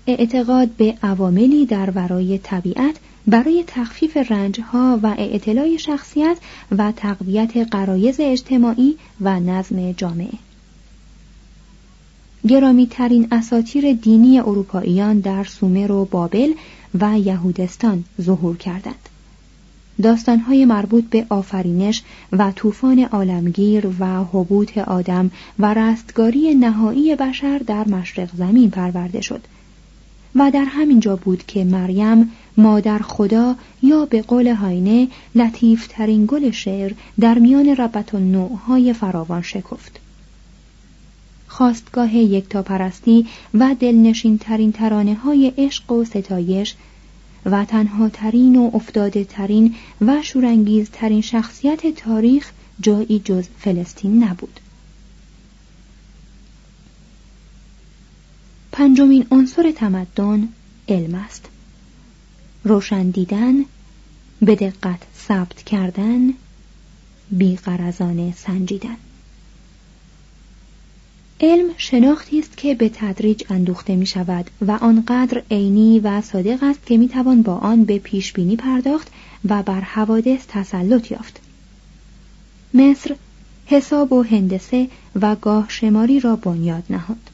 اعتقاد 0.06 0.68
به 0.68 0.94
عواملی 1.02 1.66
در 1.66 1.90
ورای 1.90 2.38
طبیعت 2.38 2.96
برای 3.26 3.64
تخفیف 3.66 4.16
رنجها 4.16 5.00
و 5.02 5.06
اعتلای 5.18 5.78
شخصیت 5.78 6.36
و 6.78 6.92
تقویت 6.92 7.56
قرایز 7.56 8.16
اجتماعی 8.20 8.96
و 9.20 9.40
نظم 9.40 9.92
جامعه. 9.92 10.49
گرامی 12.48 12.86
ترین 12.86 13.28
اساتیر 13.32 13.92
دینی 13.92 14.40
اروپاییان 14.40 15.20
در 15.20 15.44
سومر 15.44 15.92
و 15.92 16.04
بابل 16.04 16.52
و 17.00 17.18
یهودستان 17.18 18.04
ظهور 18.20 18.56
کردند. 18.56 19.08
داستانهای 20.02 20.64
مربوط 20.64 21.04
به 21.04 21.26
آفرینش 21.28 22.02
و 22.32 22.52
طوفان 22.56 22.98
عالمگیر 23.04 23.86
و 23.98 24.24
حبوط 24.24 24.78
آدم 24.78 25.30
و 25.58 25.74
رستگاری 25.74 26.54
نهایی 26.54 27.16
بشر 27.16 27.58
در 27.58 27.88
مشرق 27.88 28.28
زمین 28.36 28.70
پرورده 28.70 29.20
شد 29.20 29.40
و 30.34 30.50
در 30.50 30.64
همین 30.64 31.00
جا 31.00 31.16
بود 31.16 31.46
که 31.46 31.64
مریم 31.64 32.30
مادر 32.56 32.98
خدا 32.98 33.56
یا 33.82 34.04
به 34.04 34.22
قول 34.22 34.48
هاینه 34.48 35.08
لطیفترین 35.34 36.26
گل 36.26 36.50
شعر 36.50 36.92
در 37.20 37.38
میان 37.38 37.68
ربط 37.68 38.14
و 38.14 38.18
نوعهای 38.18 38.92
فراوان 38.92 39.42
شکفت. 39.42 40.00
خواستگاه 41.50 42.16
یکتاپرستی 42.16 43.26
و 43.54 43.74
دلنشین 43.80 44.38
ترین 44.38 44.72
ترانه 44.72 45.14
های 45.14 45.52
عشق 45.58 45.92
و 45.92 46.04
ستایش 46.04 46.74
و 47.46 47.64
تنها 47.64 48.08
ترین 48.08 48.56
و 48.56 48.70
افتاده 48.74 49.24
ترین 49.24 49.74
و 50.00 50.22
شورانگیز 50.22 50.90
ترین 50.92 51.20
شخصیت 51.20 51.94
تاریخ 51.94 52.52
جایی 52.80 53.22
جز 53.24 53.44
فلسطین 53.58 54.24
نبود. 54.24 54.60
پنجمین 58.72 59.26
عنصر 59.30 59.72
تمدن 59.72 60.48
علم 60.88 61.14
است. 61.14 61.48
روشن 62.64 63.10
دیدن، 63.10 63.54
به 64.42 64.54
دقت 64.54 65.02
ثبت 65.28 65.62
کردن، 65.62 66.34
بیقرزانه 67.30 68.34
سنجیدن. 68.36 68.96
علم 71.42 71.70
شناختی 71.76 72.38
است 72.38 72.56
که 72.56 72.74
به 72.74 72.88
تدریج 72.94 73.44
اندوخته 73.50 73.96
می 73.96 74.06
شود 74.06 74.50
و 74.66 74.70
آنقدر 74.70 75.42
عینی 75.50 76.00
و 76.00 76.20
صادق 76.20 76.58
است 76.62 76.86
که 76.86 76.96
می 76.96 77.08
توان 77.08 77.42
با 77.42 77.56
آن 77.56 77.84
به 77.84 77.98
پیش 77.98 78.32
بینی 78.32 78.56
پرداخت 78.56 79.08
و 79.48 79.62
بر 79.62 79.80
حوادث 79.80 80.40
تسلط 80.48 81.10
یافت. 81.10 81.40
مصر 82.74 83.16
حساب 83.66 84.12
و 84.12 84.22
هندسه 84.22 84.88
و 85.20 85.36
گاه 85.36 85.66
شماری 85.68 86.20
را 86.20 86.36
بنیاد 86.36 86.84
نهاد. 86.90 87.30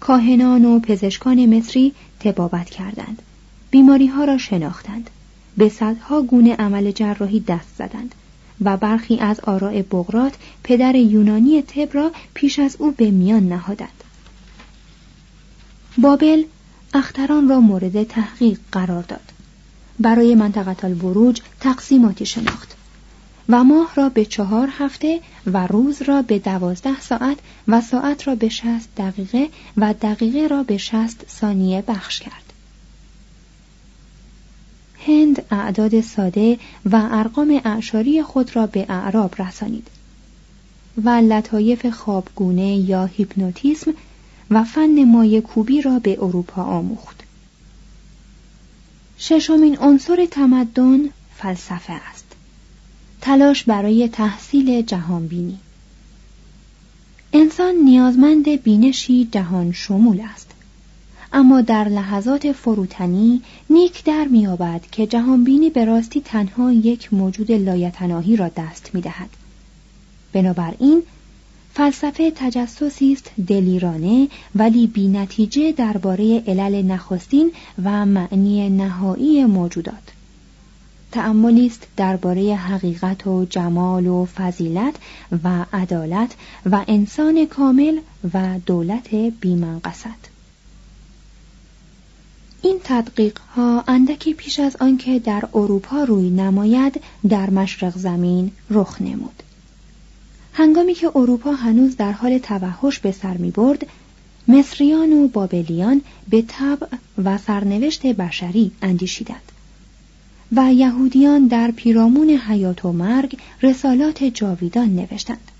کاهنان 0.00 0.64
و 0.64 0.78
پزشکان 0.80 1.56
مصری 1.56 1.92
تبابت 2.20 2.70
کردند. 2.70 3.22
بیماری 3.70 4.06
ها 4.06 4.24
را 4.24 4.38
شناختند. 4.38 5.10
به 5.56 5.68
صدها 5.68 6.22
گونه 6.22 6.54
عمل 6.54 6.90
جراحی 6.90 7.40
دست 7.40 7.68
زدند. 7.78 8.14
و 8.60 8.76
برخی 8.76 9.18
از 9.18 9.40
آراء 9.40 9.82
بغرات 9.82 10.34
پدر 10.62 10.94
یونانی 10.94 11.62
تب 11.62 11.94
را 11.94 12.12
پیش 12.34 12.58
از 12.58 12.76
او 12.78 12.90
به 12.90 13.10
میان 13.10 13.48
نهادند. 13.48 14.04
بابل 15.98 16.44
اختران 16.94 17.48
را 17.48 17.60
مورد 17.60 18.02
تحقیق 18.02 18.58
قرار 18.72 19.02
داد. 19.02 19.32
برای 20.00 20.34
منطقه 20.34 20.84
البروج 20.84 21.40
تقسیماتی 21.60 22.26
شناخت. 22.26 22.74
و 23.48 23.64
ماه 23.64 23.92
را 23.94 24.08
به 24.08 24.24
چهار 24.24 24.68
هفته 24.78 25.20
و 25.46 25.66
روز 25.66 26.02
را 26.02 26.22
به 26.22 26.38
دوازده 26.38 27.00
ساعت 27.00 27.38
و 27.68 27.80
ساعت 27.80 28.28
را 28.28 28.34
به 28.34 28.48
شست 28.48 28.88
دقیقه 28.96 29.48
و 29.76 29.94
دقیقه 30.02 30.46
را 30.46 30.62
به 30.62 30.78
شست 30.78 31.24
ثانیه 31.28 31.82
بخش 31.82 32.20
کرد. 32.20 32.43
هند 35.06 35.44
اعداد 35.50 36.00
ساده 36.00 36.58
و 36.84 37.08
ارقام 37.12 37.60
اعشاری 37.64 38.22
خود 38.22 38.56
را 38.56 38.66
به 38.66 38.86
اعراب 38.88 39.42
رسانید 39.42 39.86
و 41.04 41.08
لطایف 41.08 41.86
خوابگونه 41.86 42.76
یا 42.76 43.04
هیپنوتیسم 43.04 43.94
و 44.50 44.64
فن 44.64 45.04
مایه 45.04 45.40
کوبی 45.40 45.82
را 45.82 45.98
به 45.98 46.18
اروپا 46.22 46.62
آموخت. 46.62 47.20
ششمین 49.18 49.78
عنصر 49.78 50.26
تمدن 50.30 51.00
فلسفه 51.36 51.92
است. 51.92 52.24
تلاش 53.20 53.64
برای 53.64 54.08
تحصیل 54.08 54.82
جهانبینی. 54.82 55.58
انسان 57.32 57.74
نیازمند 57.74 58.48
بینشی 58.62 59.28
جهان 59.32 59.72
شمول 59.72 60.20
است. 60.34 60.43
اما 61.36 61.60
در 61.60 61.88
لحظات 61.88 62.52
فروتنی 62.52 63.42
نیک 63.70 64.04
در 64.04 64.24
میابد 64.24 64.80
که 64.92 65.06
جهانبینی 65.06 65.70
به 65.70 65.84
راستی 65.84 66.20
تنها 66.20 66.72
یک 66.72 67.14
موجود 67.14 67.52
لایتناهی 67.52 68.36
را 68.36 68.50
دست 68.56 68.90
می‌دهد. 68.94 69.28
بنابراین 70.32 71.02
فلسفه 71.72 72.32
تجسسی 72.36 73.12
است 73.12 73.30
دلیرانه 73.46 74.28
ولی 74.54 74.86
بینتیجه 74.86 75.72
درباره 75.72 76.42
علل 76.46 76.82
نخستین 76.82 77.52
و 77.84 78.06
معنی 78.06 78.70
نهایی 78.70 79.44
موجودات. 79.44 80.12
تأملی 81.12 81.66
است 81.66 81.86
درباره 81.96 82.54
حقیقت 82.54 83.26
و 83.26 83.44
جمال 83.44 84.06
و 84.06 84.24
فضیلت 84.24 84.94
و 85.44 85.64
عدالت 85.72 86.34
و 86.66 86.84
انسان 86.88 87.46
کامل 87.46 87.98
و 88.34 88.58
دولت 88.66 89.14
بیمنقصد. 89.14 90.33
این 92.64 92.80
تدقیق 92.84 93.38
ها 93.38 93.84
اندکی 93.88 94.34
پیش 94.34 94.60
از 94.60 94.76
آنکه 94.80 95.18
در 95.18 95.44
اروپا 95.54 96.04
روی 96.04 96.30
نماید 96.30 97.00
در 97.28 97.50
مشرق 97.50 97.98
زمین 97.98 98.50
رخ 98.70 99.02
نمود. 99.02 99.42
هنگامی 100.52 100.94
که 100.94 101.16
اروپا 101.16 101.52
هنوز 101.52 101.96
در 101.96 102.12
حال 102.12 102.38
توحش 102.38 102.98
به 102.98 103.12
سر 103.12 103.36
می 103.36 103.50
برد 103.50 103.86
مصریان 104.48 105.12
و 105.12 105.28
بابلیان 105.28 106.02
به 106.28 106.44
طبع 106.48 106.86
و 107.24 107.38
سرنوشت 107.38 108.06
بشری 108.06 108.72
اندیشیدند 108.82 109.52
و 110.52 110.72
یهودیان 110.72 111.46
در 111.46 111.70
پیرامون 111.70 112.30
حیات 112.30 112.84
و 112.84 112.92
مرگ 112.92 113.38
رسالات 113.62 114.24
جاویدان 114.24 114.96
نوشتند. 114.96 115.50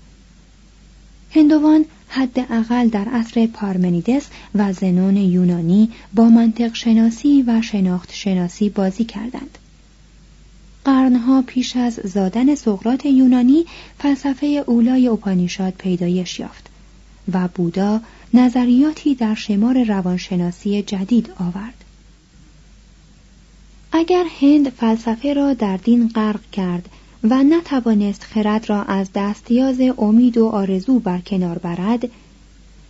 هندوان 1.31 1.85
حداقل 2.15 2.87
در 2.87 3.05
عصر 3.09 3.47
پارمنیدس 3.47 4.27
و 4.55 4.73
زنون 4.73 5.17
یونانی 5.17 5.89
با 6.13 6.29
منطق 6.29 6.75
شناسی 6.75 7.43
و 7.47 7.61
شناخت 7.61 8.13
شناسی 8.13 8.69
بازی 8.69 9.03
کردند. 9.03 9.57
قرنها 10.85 11.41
پیش 11.47 11.75
از 11.75 11.93
زادن 11.93 12.55
سقرات 12.55 13.05
یونانی 13.05 13.65
فلسفه 13.99 14.63
اولای 14.67 15.07
اپانیشاد 15.07 15.73
پیدایش 15.73 16.39
یافت 16.39 16.69
و 17.33 17.47
بودا 17.47 18.01
نظریاتی 18.33 19.15
در 19.15 19.35
شمار 19.35 19.83
روانشناسی 19.83 20.81
جدید 20.81 21.31
آورد. 21.39 21.83
اگر 23.91 24.25
هند 24.41 24.69
فلسفه 24.69 25.33
را 25.33 25.53
در 25.53 25.77
دین 25.77 26.07
غرق 26.07 26.41
کرد 26.51 26.89
و 27.29 27.43
نتوانست 27.43 28.23
خرد 28.23 28.69
را 28.69 28.83
از 28.83 29.09
دستیاز 29.15 29.81
امید 29.97 30.37
و 30.37 30.47
آرزو 30.47 30.99
برکنار 30.99 31.57
برد 31.57 32.09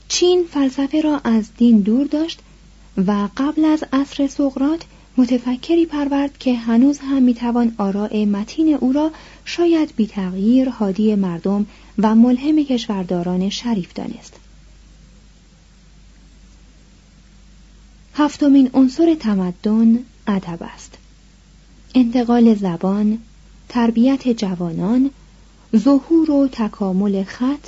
چین 0.07 0.43
فلسفه 0.51 1.01
را 1.01 1.21
از 1.23 1.49
دین 1.57 1.79
دور 1.79 2.07
داشت 2.07 2.39
و 3.07 3.29
قبل 3.37 3.65
از 3.65 3.83
عصر 3.93 4.27
سقرات 4.27 4.81
متفکری 5.17 5.85
پرورد 5.85 6.37
که 6.37 6.55
هنوز 6.55 6.99
هم 6.99 7.23
می‌توان 7.23 7.75
آراء 7.77 8.25
متین 8.25 8.73
او 8.73 8.93
را 8.93 9.11
شاید 9.45 9.93
بی 9.95 10.07
تغییر 10.07 10.69
هادی 10.69 11.15
مردم 11.15 11.65
و 11.97 12.15
ملهم 12.15 12.63
کشورداران 12.63 13.49
شریف 13.49 13.93
دانست. 13.93 14.33
هفتمین 18.13 18.69
عنصر 18.73 19.15
تمدن 19.15 19.99
ادب 20.27 20.59
است. 20.61 20.97
انتقال 21.95 22.55
زبان، 22.55 23.19
تربیت 23.69 24.27
جوانان، 24.27 25.09
ظهور 25.75 26.31
و 26.31 26.47
تکامل 26.51 27.23
خط، 27.23 27.67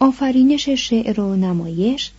آفرینش 0.00 0.68
شعر 0.68 1.20
و 1.20 1.36
نمایش، 1.36 2.10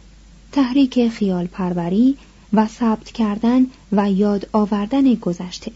تحریک 0.52 1.08
خیال 1.08 1.48
پروری 1.48 2.18
و 2.54 2.68
ثبت 2.68 3.12
کردن 3.12 3.66
و 3.92 4.12
یاد 4.12 4.48
آوردن 4.54 5.14
گذشته. 5.14 5.72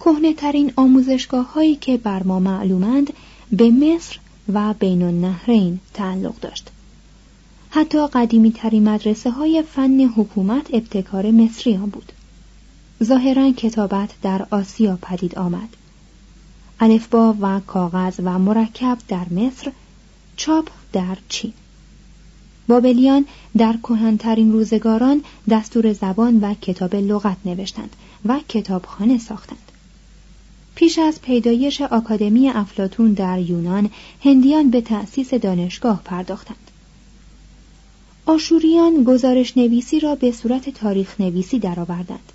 کهنه 0.00 0.32
ترین 0.32 0.72
آموزشگاه 0.76 1.52
هایی 1.52 1.76
که 1.76 1.96
بر 1.96 2.22
ما 2.22 2.38
معلومند 2.38 3.12
به 3.52 3.70
مصر 3.70 4.18
و 4.52 4.74
بین 4.74 5.02
النهرین 5.02 5.80
تعلق 5.94 6.40
داشت. 6.40 6.70
حتی 7.70 8.06
قدیمی 8.06 8.52
ترین 8.52 8.88
مدرسه 8.88 9.30
های 9.30 9.62
فن 9.62 10.00
حکومت 10.00 10.74
ابتکار 10.74 11.30
مصریان 11.30 11.86
بود. 11.86 12.12
ظاهرا 13.04 13.52
کتابت 13.52 14.10
در 14.22 14.46
آسیا 14.50 14.98
پدید 15.02 15.38
آمد. 15.38 15.68
الفبا 16.80 17.34
و 17.40 17.60
کاغذ 17.60 18.20
و 18.24 18.38
مرکب 18.38 18.98
در 19.08 19.28
مصر، 19.30 19.72
چاپ 20.36 20.68
در 20.92 21.16
چین. 21.28 21.52
بابلیان 22.68 23.24
در 23.56 23.76
کهنترین 23.82 24.52
روزگاران 24.52 25.24
دستور 25.50 25.92
زبان 25.92 26.40
و 26.40 26.54
کتاب 26.54 26.94
لغت 26.94 27.36
نوشتند 27.44 27.96
و 28.24 28.40
کتابخانه 28.48 29.18
ساختند. 29.18 29.72
پیش 30.74 30.98
از 30.98 31.22
پیدایش 31.22 31.80
آکادمی 31.80 32.48
افلاتون 32.48 33.12
در 33.12 33.38
یونان 33.38 33.90
هندیان 34.24 34.70
به 34.70 34.80
تأسیس 34.80 35.34
دانشگاه 35.34 36.02
پرداختند. 36.04 36.70
آشوریان 38.26 39.04
گزارش 39.04 39.56
نویسی 39.56 40.00
را 40.00 40.14
به 40.14 40.32
صورت 40.32 40.70
تاریخ 40.70 41.20
نویسی 41.20 41.58
درآوردند 41.58 42.32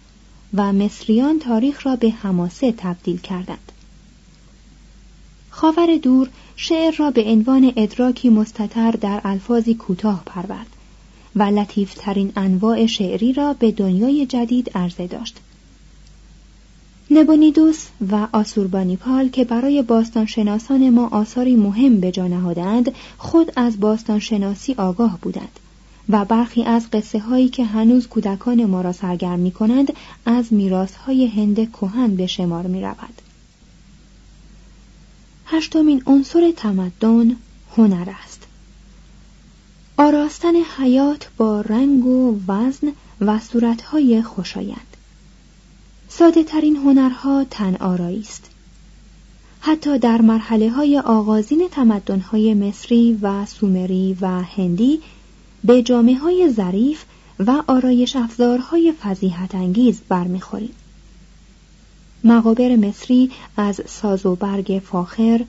و 0.54 0.74
مصریان 0.74 1.40
تاریخ 1.40 1.86
را 1.86 1.96
به 1.96 2.10
حماسه 2.10 2.72
تبدیل 2.78 3.18
کردند. 3.18 3.72
خاور 5.50 5.98
دور 5.98 6.30
شعر 6.56 6.96
را 6.98 7.12
به 7.12 7.24
عنوان 7.24 7.74
ادراکی 7.76 8.30
مستتر 8.30 8.92
در 8.92 9.22
الفاظی 9.24 9.74
کوتاه 9.74 10.24
پرورد 10.26 10.68
و 11.36 11.44
لطیفترین 11.44 12.32
انواع 12.36 12.86
شعری 12.86 13.34
را 13.34 13.54
به 13.54 13.72
دنیای 13.72 14.26
جدید 14.26 14.72
عرضه 14.76 15.08
داشت. 15.08 15.38
نبونیدوس 17.12 17.88
و 18.12 18.28
آسوربانیپال 18.32 19.30
که 19.30 19.44
برای 19.44 19.82
باستانشناسان 19.82 20.90
ما 20.90 21.08
آثاری 21.08 21.56
مهم 21.56 22.00
به 22.00 22.12
جا 22.12 22.28
نهادند 22.28 22.92
خود 23.18 23.52
از 23.56 23.80
باستانشناسی 23.80 24.74
آگاه 24.74 25.20
بودند 25.22 25.60
و 26.10 26.26
برخی 26.26 26.64
از 26.64 26.90
قصه 26.92 27.20
هایی 27.20 27.50
که 27.50 27.66
هنوز 27.66 28.08
کودکان 28.08 28.66
ما 28.66 28.82
را 28.82 28.92
سرگرم 28.92 29.40
می 29.40 29.52
کنند 29.52 29.94
از 30.26 30.54
میراث 30.54 30.96
های 30.96 31.28
هند 31.28 31.72
کهن 31.72 32.16
به 32.16 32.28
شمار 32.28 32.68
می 32.68 32.82
رود. 32.82 33.22
هشتمین 35.46 36.04
عنصر 36.06 36.54
تمدن 36.58 37.36
هنر 37.78 38.10
است. 38.24 38.48
آراستن 39.98 40.54
حیات 40.78 41.30
با 41.38 41.62
رنگ 41.62 42.06
و 42.06 42.40
وزن 42.48 42.88
و 43.22 43.40
صورتهای 43.40 44.22
خوشایند. 44.22 44.98
ساده 46.10 46.44
ترین 46.44 46.76
هنرها 46.76 47.46
تن 47.50 47.76
آرایی 47.76 48.20
است. 48.20 48.50
حتی 49.60 50.00
در 50.00 50.22
مرحله 50.22 50.70
های 50.70 51.00
آغازین 51.00 51.68
تمدن 51.72 52.20
های 52.20 52.54
مصری 52.54 53.20
و 53.22 53.46
سومری 53.46 54.18
و 54.22 54.28
هندی 54.28 55.02
به 55.64 55.82
جامعه 55.82 56.18
های 56.18 56.50
ظریف 56.50 57.04
و 57.40 57.64
آرایش 57.68 58.16
افزارهای 58.16 58.94
فضیحت 59.02 59.56
انگیز 59.56 60.02
برمیخوریم. 60.10 60.74
مقابر 62.24 62.76
مصری 62.76 63.32
از 63.58 63.82
ساز 63.88 64.26
و 64.26 64.36
برگ 64.36 64.82
فاخر، 64.86 65.46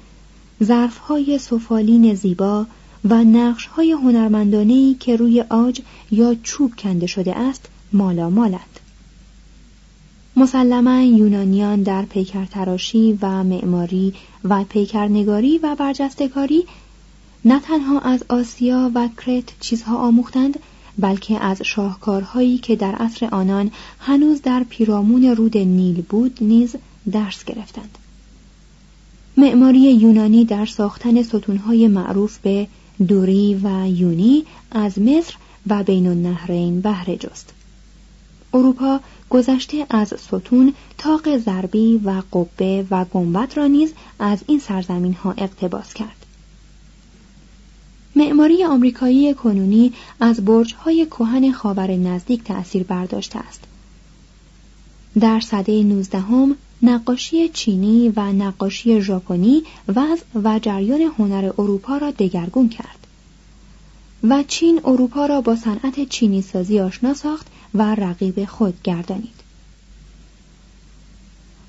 ظرفهای 0.62 1.38
سفالین 1.38 2.14
زیبا 2.14 2.66
و 3.04 3.24
نقشهای 3.24 3.92
هنرمندانهی 3.92 4.96
که 5.00 5.16
روی 5.16 5.40
آج 5.40 5.80
یا 6.10 6.34
چوب 6.42 6.72
کنده 6.78 7.06
شده 7.06 7.38
است 7.38 7.68
مالا 7.92 8.30
مالند. 8.30 8.80
مسلما 10.36 11.02
یونانیان 11.02 11.82
در 11.82 12.02
پیکر 12.02 12.44
تراشی 12.44 13.18
و 13.22 13.44
معماری 13.44 14.14
و 14.44 14.64
پیکرنگاری 14.64 15.58
و 15.58 15.76
برجستکاری 15.78 16.64
نه 17.44 17.60
تنها 17.60 18.00
از 18.00 18.24
آسیا 18.28 18.90
و 18.94 19.08
کرت 19.26 19.60
چیزها 19.60 19.96
آموختند 19.96 20.58
بلکه 20.98 21.44
از 21.44 21.62
شاهکارهایی 21.62 22.58
که 22.58 22.76
در 22.76 22.94
عصر 22.94 23.28
آنان 23.32 23.70
هنوز 23.98 24.42
در 24.42 24.64
پیرامون 24.68 25.24
رود 25.24 25.58
نیل 25.58 26.02
بود 26.02 26.38
نیز 26.40 26.76
درس 27.12 27.44
گرفتند. 27.44 27.98
معماری 29.36 29.80
یونانی 29.80 30.44
در 30.44 30.66
ساختن 30.66 31.22
ستونهای 31.22 31.88
معروف 31.88 32.38
به 32.38 32.66
دوری 33.08 33.60
و 33.62 33.88
یونی 33.88 34.44
از 34.70 34.98
مصر 34.98 35.34
و 35.66 35.82
بین 35.82 36.06
النهرین 36.06 36.80
بهره 36.80 37.16
جست. 37.16 37.52
اروپا 38.54 39.00
گذشته 39.30 39.86
از 39.90 40.08
ستون 40.08 40.74
تاق 40.98 41.38
ضربی 41.38 42.00
و 42.04 42.22
قبه 42.32 42.86
و 42.90 43.04
گنبد 43.04 43.52
را 43.56 43.66
نیز 43.66 43.92
از 44.18 44.38
این 44.46 44.58
سرزمین 44.58 45.14
ها 45.14 45.34
اقتباس 45.38 45.94
کرد. 45.94 46.21
معماری 48.22 48.64
آمریکایی 48.64 49.34
کنونی 49.34 49.92
از 50.20 50.44
برج‌های 50.44 51.06
کهن 51.06 51.52
خاور 51.52 51.90
نزدیک 51.90 52.44
تأثیر 52.44 52.82
برداشته 52.82 53.38
است. 53.38 53.60
در 55.20 55.40
سده 55.40 55.82
نوزدهم 55.82 56.56
نقاشی 56.82 57.48
چینی 57.48 58.12
و 58.16 58.32
نقاشی 58.32 59.00
ژاپنی 59.00 59.62
وضع 59.88 60.24
و 60.44 60.58
جریان 60.58 61.00
هنر 61.18 61.52
اروپا 61.58 61.96
را 61.96 62.10
دگرگون 62.10 62.68
کرد 62.68 63.06
و 64.24 64.42
چین 64.42 64.80
اروپا 64.84 65.26
را 65.26 65.40
با 65.40 65.56
صنعت 65.56 66.08
چینی 66.08 66.42
سازی 66.42 66.80
آشنا 66.80 67.14
ساخت 67.14 67.46
و 67.74 67.94
رقیب 67.94 68.44
خود 68.44 68.74
گردانید. 68.84 69.41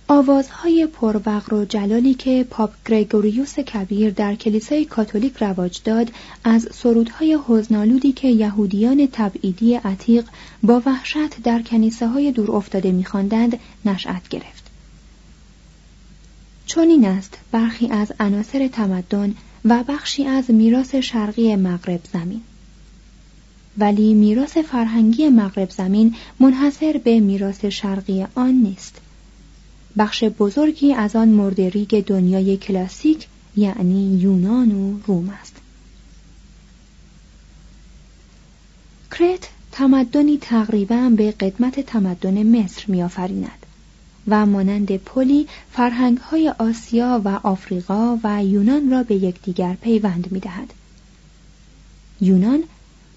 آوازهای 0.08 0.88
پروقر 0.88 1.54
و 1.54 1.66
جلالی 1.66 2.14
که 2.14 2.46
پاپ 2.50 2.72
گریگوریوس 2.86 3.60
کبیر 3.60 4.10
در 4.10 4.36
کلیسای 4.36 4.86
کاتولیک 4.86 5.38
رواج 5.38 5.82
داد 5.84 6.12
از 6.44 6.68
سرودهای 6.74 7.40
حزنالودی 7.48 8.12
که 8.12 8.28
یهودیان 8.28 9.08
تبعیدی 9.12 9.76
عتیق 9.76 10.26
با 10.64 10.82
وحشت 10.86 11.42
در 11.44 11.62
کنیسه 11.62 12.08
های 12.08 12.32
دور 12.32 12.52
افتاده 12.52 12.92
میخواندند 12.92 13.60
نشأت 13.86 14.28
گرفت. 14.30 14.64
چنین 16.66 17.06
است 17.06 17.38
برخی 17.52 17.88
از 17.88 18.14
عناصر 18.20 18.68
تمدن 18.68 19.36
و 19.66 19.84
بخشی 19.88 20.26
از 20.26 20.52
میراث 20.52 20.96
شرقی 20.96 21.56
مغرب 21.56 22.02
زمین. 22.14 22.42
ولی 23.78 24.14
میراث 24.14 24.58
فرهنگی 24.58 25.30
مغرب 25.30 25.70
زمین 25.70 26.16
منحصر 26.40 27.02
به 27.04 27.20
میراث 27.20 27.66
شرقی 27.66 28.26
آن 28.36 28.54
نیست. 28.54 29.02
بخش 29.98 30.24
بزرگی 30.24 30.94
از 30.94 31.16
آن 31.16 31.28
مردریگ 31.28 32.04
دنیای 32.06 32.58
کلاسیک 32.58 33.28
یعنی 33.56 34.18
یونان 34.18 34.72
و 34.72 35.00
روم 35.08 35.30
است 35.30 35.56
کرت 39.12 39.50
تمدنی 39.72 40.38
تقریبا 40.42 41.12
به 41.18 41.32
قدمت 41.32 41.80
تمدن 41.80 42.44
مصر 42.44 42.84
میآفریند 42.88 43.66
و 44.28 44.46
مانند 44.46 44.98
پلی 44.98 45.48
فرهنگ 45.72 46.18
های 46.18 46.50
آسیا 46.50 47.22
و 47.26 47.40
آفریقا 47.44 48.20
و 48.24 48.44
یونان 48.44 48.92
را 48.92 49.04
به 49.04 49.16
یکدیگر 49.16 49.78
پیوند 49.82 50.32
می 50.32 50.40
دهد. 50.40 50.74
یونان 52.22 52.64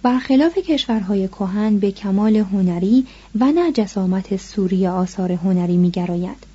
برخلاف 0.02 0.58
کشورهای 0.58 1.28
کهن 1.28 1.78
به 1.78 1.90
کمال 1.90 2.36
هنری 2.36 3.06
و 3.40 3.44
نه 3.44 3.72
جسامت 3.72 4.36
سوری 4.36 4.86
آثار 4.86 5.32
هنری 5.32 5.76
میگراید 5.76 6.45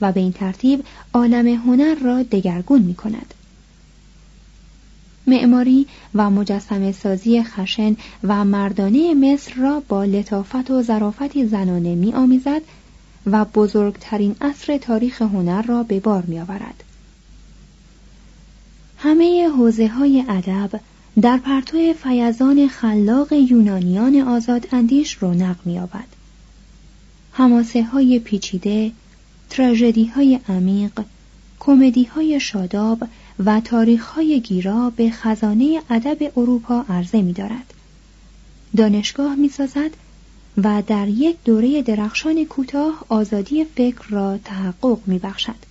و 0.00 0.12
به 0.12 0.20
این 0.20 0.32
ترتیب 0.32 0.84
عالم 1.14 1.46
هنر 1.46 1.94
را 1.94 2.22
دگرگون 2.22 2.82
می 2.82 2.94
کند. 2.94 3.34
معماری 5.26 5.86
و 6.14 6.30
مجسم 6.30 6.92
سازی 6.92 7.42
خشن 7.42 7.96
و 8.24 8.44
مردانه 8.44 9.14
مصر 9.14 9.54
را 9.54 9.82
با 9.88 10.04
لطافت 10.04 10.70
و 10.70 10.82
ظرافتی 10.82 11.46
زنانه 11.46 11.94
می 11.94 12.12
آمیزد 12.12 12.62
و 13.26 13.44
بزرگترین 13.44 14.36
اصر 14.40 14.78
تاریخ 14.78 15.22
هنر 15.22 15.62
را 15.62 15.82
به 15.82 16.00
بار 16.00 16.22
می 16.22 16.38
آورد. 16.38 16.84
همه 18.98 19.48
حوزه 19.48 19.88
های 19.88 20.24
ادب 20.28 20.80
در 21.20 21.36
پرتو 21.36 21.92
فیضان 21.92 22.68
خلاق 22.68 23.32
یونانیان 23.32 24.20
آزاد 24.20 24.68
اندیش 24.72 25.12
رونق 25.12 25.56
می‌یابد. 25.64 26.06
هماسه 27.32 27.82
های 27.82 28.18
پیچیده، 28.18 28.92
تراژدی 29.50 30.06
های 30.06 30.40
عمیق، 30.48 31.00
کمدی 31.60 32.04
های 32.04 32.40
شاداب 32.40 33.02
و 33.44 33.60
تاریخ 33.60 34.06
های 34.06 34.40
گیرا 34.40 34.92
به 34.96 35.10
خزانه 35.10 35.82
ادب 35.90 36.38
اروپا 36.38 36.84
عرضه 36.88 37.22
می 37.22 37.32
دارد. 37.32 37.74
دانشگاه 38.76 39.34
می 39.34 39.48
سازد 39.48 39.90
و 40.56 40.82
در 40.86 41.08
یک 41.08 41.36
دوره 41.44 41.82
درخشان 41.82 42.44
کوتاه 42.44 43.04
آزادی 43.08 43.64
فکر 43.64 44.08
را 44.08 44.38
تحقق 44.38 44.98
می 45.06 45.18
بخشد. 45.18 45.66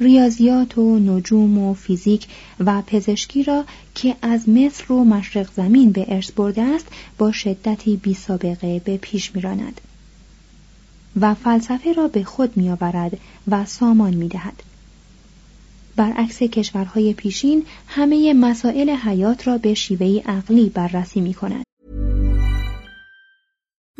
ریاضیات 0.00 0.78
و 0.78 0.98
نجوم 0.98 1.58
و 1.58 1.74
فیزیک 1.74 2.26
و 2.60 2.82
پزشکی 2.82 3.42
را 3.42 3.64
که 3.94 4.16
از 4.22 4.48
مصر 4.48 4.92
و 4.92 5.04
مشرق 5.04 5.52
زمین 5.56 5.92
به 5.92 6.04
ارث 6.08 6.30
برده 6.32 6.62
است 6.62 6.86
با 7.18 7.32
شدتی 7.32 7.96
بی 7.96 8.14
سابقه 8.14 8.82
به 8.84 8.96
پیش 8.96 9.36
میراند 9.36 9.80
و 11.20 11.34
فلسفه 11.34 11.92
را 11.92 12.08
به 12.08 12.24
خود 12.24 12.56
میآورد 12.56 13.18
و 13.48 13.64
سامان 13.64 14.14
می‌دهد 14.14 14.62
برعکس 15.96 16.42
کشورهای 16.42 17.14
پیشین 17.14 17.66
همه 17.86 18.34
مسائل 18.34 18.90
حیات 18.90 19.46
را 19.46 19.58
به 19.58 19.74
شیوهی 19.74 20.18
عقلی 20.18 20.68
بررسی 20.68 21.20
می 21.20 21.34
کند. 21.34 21.67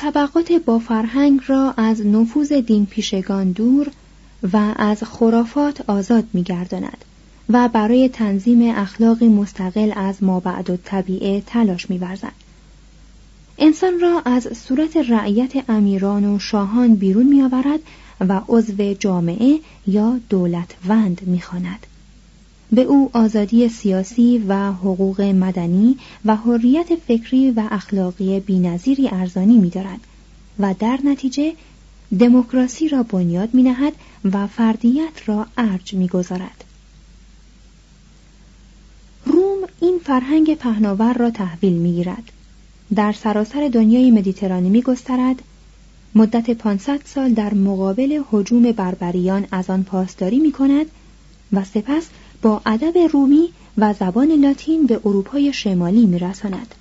طبقات 0.00 0.52
با 0.52 0.78
فرهنگ 0.78 1.40
را 1.46 1.74
از 1.76 2.06
نفوذ 2.06 2.52
دین 2.52 2.86
پیشگان 2.86 3.52
دور 3.52 3.90
و 4.52 4.74
از 4.76 5.02
خرافات 5.04 5.90
آزاد 5.90 6.24
می 6.32 6.42
گرداند 6.42 7.04
و 7.48 7.68
برای 7.68 8.08
تنظیم 8.08 8.76
اخلاقی 8.76 9.28
مستقل 9.28 9.92
از 9.96 10.22
مابعد 10.22 10.70
و 10.70 10.76
طبیعه 10.76 11.40
تلاش 11.40 11.90
می 11.90 11.98
برزد. 11.98 12.32
انسان 13.58 14.00
را 14.00 14.22
از 14.24 14.48
صورت 14.58 14.96
رعیت 14.96 15.70
امیران 15.70 16.34
و 16.34 16.38
شاهان 16.38 16.94
بیرون 16.94 17.26
می 17.26 17.42
آورد 17.42 17.80
و 18.20 18.40
عضو 18.48 18.94
جامعه 18.94 19.60
یا 19.86 20.20
دولتوند 20.28 21.20
می 21.26 21.40
خاند. 21.40 21.86
به 22.72 22.82
او 22.82 23.10
آزادی 23.12 23.68
سیاسی 23.68 24.44
و 24.48 24.72
حقوق 24.72 25.20
مدنی 25.20 25.96
و 26.24 26.36
حریت 26.36 26.94
فکری 27.08 27.50
و 27.50 27.62
اخلاقی 27.70 28.40
بینظیری 28.40 29.08
ارزانی 29.08 29.58
می‌دارد 29.58 30.00
و 30.58 30.74
در 30.78 30.98
نتیجه 31.04 31.52
دموکراسی 32.18 32.88
را 32.88 33.02
بنیاد 33.02 33.54
می‌نهد 33.54 33.92
و 34.32 34.46
فردیت 34.46 35.22
را 35.26 35.46
ارج 35.56 35.94
می‌گذارد. 35.94 36.64
روم 39.26 39.58
این 39.80 40.00
فرهنگ 40.04 40.54
پهناور 40.54 41.12
را 41.12 41.30
تحویل 41.30 41.72
می‌گیرد. 41.72 42.32
در 42.94 43.12
سراسر 43.12 43.68
دنیای 43.72 44.10
مدیترانه 44.10 44.68
می‌گسترد 44.68 45.42
مدت 46.14 46.50
500 46.50 47.00
سال 47.04 47.32
در 47.32 47.54
مقابل 47.54 48.22
حجوم 48.30 48.72
بربریان 48.72 49.46
از 49.52 49.70
آن 49.70 49.82
پاسداری 49.82 50.38
می 50.38 50.52
کند 50.52 50.86
و 51.52 51.64
سپس 51.64 52.08
با 52.42 52.62
ادب 52.66 52.98
رومی 53.12 53.48
و 53.78 53.94
زبان 53.94 54.32
لاتین 54.32 54.86
به 54.86 55.00
اروپای 55.04 55.52
شمالی 55.52 56.06
میرساند 56.06 56.74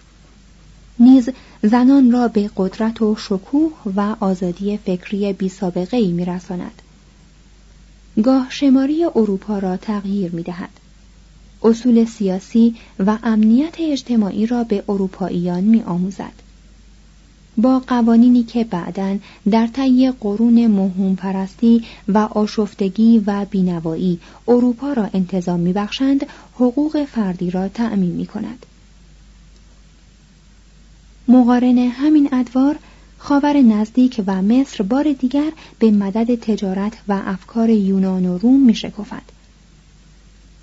نیز 0.99 1.29
زنان 1.63 2.11
را 2.11 2.27
به 2.27 2.49
قدرت 2.57 3.01
و 3.01 3.15
شکوه 3.15 3.71
و 3.95 4.15
آزادی 4.19 4.77
فکری 4.77 5.33
بی 5.33 5.49
سابقه 5.49 5.97
ای 5.97 6.11
میرساند 6.11 6.81
گاه 8.23 8.47
شماری 8.49 9.03
اروپا 9.03 9.59
را 9.59 9.77
تغییر 9.77 10.31
می 10.31 10.43
دهد. 10.43 10.69
اصول 11.63 12.05
سیاسی 12.05 12.75
و 12.99 13.17
امنیت 13.23 13.75
اجتماعی 13.79 14.45
را 14.45 14.63
به 14.63 14.83
اروپاییان 14.89 15.63
می 15.63 15.81
آموزد. 15.81 16.46
با 17.57 17.79
قوانینی 17.79 18.43
که 18.43 18.63
بعدا 18.63 19.17
در 19.51 19.67
طی 19.67 20.11
قرون 20.19 20.67
مهم 20.67 21.15
پرستی 21.15 21.83
و 22.07 22.17
آشفتگی 22.17 23.23
و 23.25 23.45
بینوایی 23.45 24.19
اروپا 24.47 24.93
را 24.93 25.09
انتظام 25.13 25.59
میبخشند 25.59 26.25
حقوق 26.55 27.03
فردی 27.03 27.51
را 27.51 27.67
تأمین 27.67 28.11
می 28.11 28.25
کند. 28.25 28.65
مقارن 31.27 31.77
همین 31.77 32.29
ادوار 32.31 32.75
خاور 33.17 33.61
نزدیک 33.61 34.23
و 34.27 34.41
مصر 34.41 34.83
بار 34.83 35.13
دیگر 35.13 35.51
به 35.79 35.91
مدد 35.91 36.35
تجارت 36.35 36.93
و 37.07 37.21
افکار 37.25 37.69
یونان 37.69 38.25
و 38.25 38.37
روم 38.37 38.59
می 38.59 38.75
شکفد. 38.75 39.21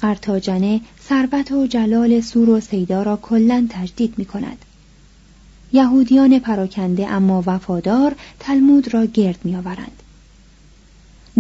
قرتاجنه 0.01 0.81
ثروت 1.09 1.53
و 1.53 1.67
جلال 1.67 2.21
سور 2.21 2.51
و 2.51 2.61
سیدا 2.61 3.03
را 3.03 3.17
کلا 3.23 3.67
تجدید 3.71 4.15
می 4.17 4.25
کند. 4.25 4.65
یهودیان 5.75 6.39
پراکنده 6.39 7.09
اما 7.09 7.43
وفادار 7.47 8.15
تلمود 8.41 8.95
را 8.95 9.05
گرد 9.05 9.39
می 9.45 9.57
آورند. 9.57 10.03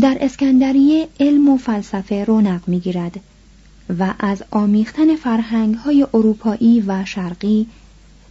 در 0.01 0.19
اسکندریه 0.21 1.09
علم 1.21 1.49
و 1.49 1.57
فلسفه 1.57 2.25
رونق 2.25 2.61
می 2.67 2.81
گیرد 2.81 3.21
و 3.99 4.15
از 4.19 4.43
آمیختن 4.51 5.17
فرهنگ 5.17 5.75
های 5.75 6.07
اروپایی 6.15 6.81
و 6.87 7.05
شرقی 7.05 7.67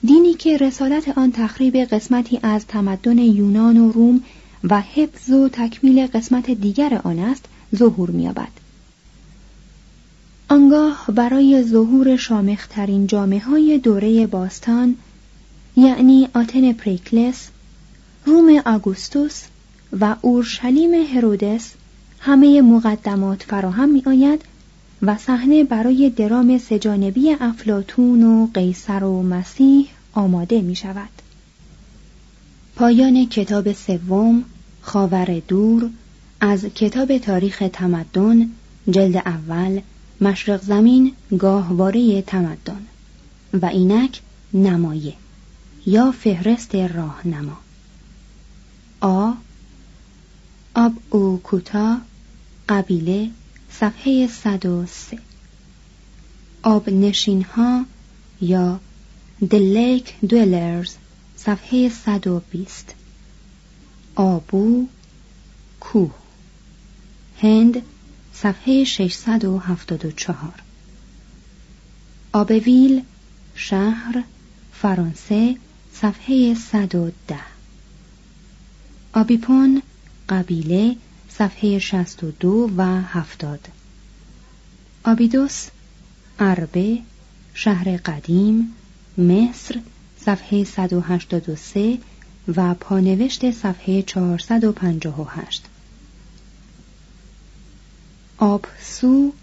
دینی 0.06 0.34
که 0.34 0.58
رسالت 0.58 1.18
آن 1.18 1.32
تخریب 1.32 1.78
قسمتی 1.78 2.40
از 2.44 2.66
تمدن 2.68 3.18
یونان 3.18 3.78
و 3.78 3.92
روم 3.92 4.22
و 4.64 4.82
حفظ 4.82 5.30
و 5.30 5.50
تکمیل 5.50 6.08
قسمت 6.08 6.52
دیگر 6.52 7.02
آن 7.04 7.20
است 7.20 7.46
ظهور 7.76 8.10
می‌یابد. 8.10 8.48
آنگاه 10.50 11.06
برای 11.16 11.64
ظهور 11.64 12.16
شامخترین 12.16 13.08
جامعه 13.08 13.40
های 13.40 13.78
دوره 13.78 14.28
باستان 14.28 14.96
یعنی 15.76 16.30
آتن 16.34 16.74
پریکلس 16.74 17.50
روم 18.26 18.62
آگوستوس 18.66 19.44
و 20.00 20.16
اورشلیم 20.22 20.94
هرودس 20.94 21.74
همه 22.20 22.62
مقدمات 22.62 23.44
فراهم 23.44 23.90
می 23.90 24.04
آید 24.06 24.42
و 25.02 25.18
صحنه 25.18 25.64
برای 25.64 26.10
درام 26.10 26.58
سجانبی 26.58 27.36
افلاتون 27.42 28.24
و 28.24 28.48
قیصر 28.54 29.04
و 29.04 29.24
مسیح 29.24 29.88
آماده 30.14 30.62
می 30.62 30.76
شود. 30.76 31.10
پایان 32.76 33.26
کتاب 33.26 33.74
سوم 33.74 34.44
خاور 34.82 35.42
دور 35.48 35.90
از 36.40 36.66
کتاب 36.66 37.18
تاریخ 37.18 37.64
تمدن 37.74 38.50
جلد 38.90 39.16
اول 39.16 39.82
مشرق 40.22 40.62
زمین 40.62 41.12
گاهواره 41.38 42.22
تمدن 42.22 42.82
و 43.62 43.66
اینک 43.66 44.22
نمایه 44.54 45.14
یا 45.86 46.12
فهرست 46.12 46.76
راهنما. 46.76 47.58
آ 49.02 49.32
آب 50.76 50.94
او 51.10 51.42
کوتا 51.44 52.02
قبیله 52.70 53.30
صفحه 53.72 54.28
103 54.28 55.20
آب 56.64 56.90
نشین 56.90 57.44
ها 57.44 57.86
یا 58.42 58.80
The 59.42 59.60
Lake 59.76 60.28
Dwellers 60.28 60.90
صفحه 61.38 61.90
120 61.90 62.96
آبو 64.16 64.88
کوه. 65.80 66.12
هند 67.42 67.82
صفحه 68.34 68.84
674 68.84 70.54
آبویل 72.34 73.02
شهر 73.56 74.24
فرانسه 74.74 75.56
صفحه 76.02 76.54
110 76.54 77.14
آبیپون 79.14 79.82
قبیله 80.30 80.96
صفحه 81.30 81.80
62 81.80 82.72
و 82.78 83.02
70 83.02 83.60
آبیدوس 85.04 85.68
عربه 86.40 87.00
شهر 87.54 87.98
قدیم 87.98 88.74
مصر 89.18 89.80
صفحه 90.20 90.64
183 90.64 92.00
و 92.56 92.74
پانوشت 92.74 93.52
صفحه 93.52 94.02
458 94.02 95.64
آبسو 98.38 99.34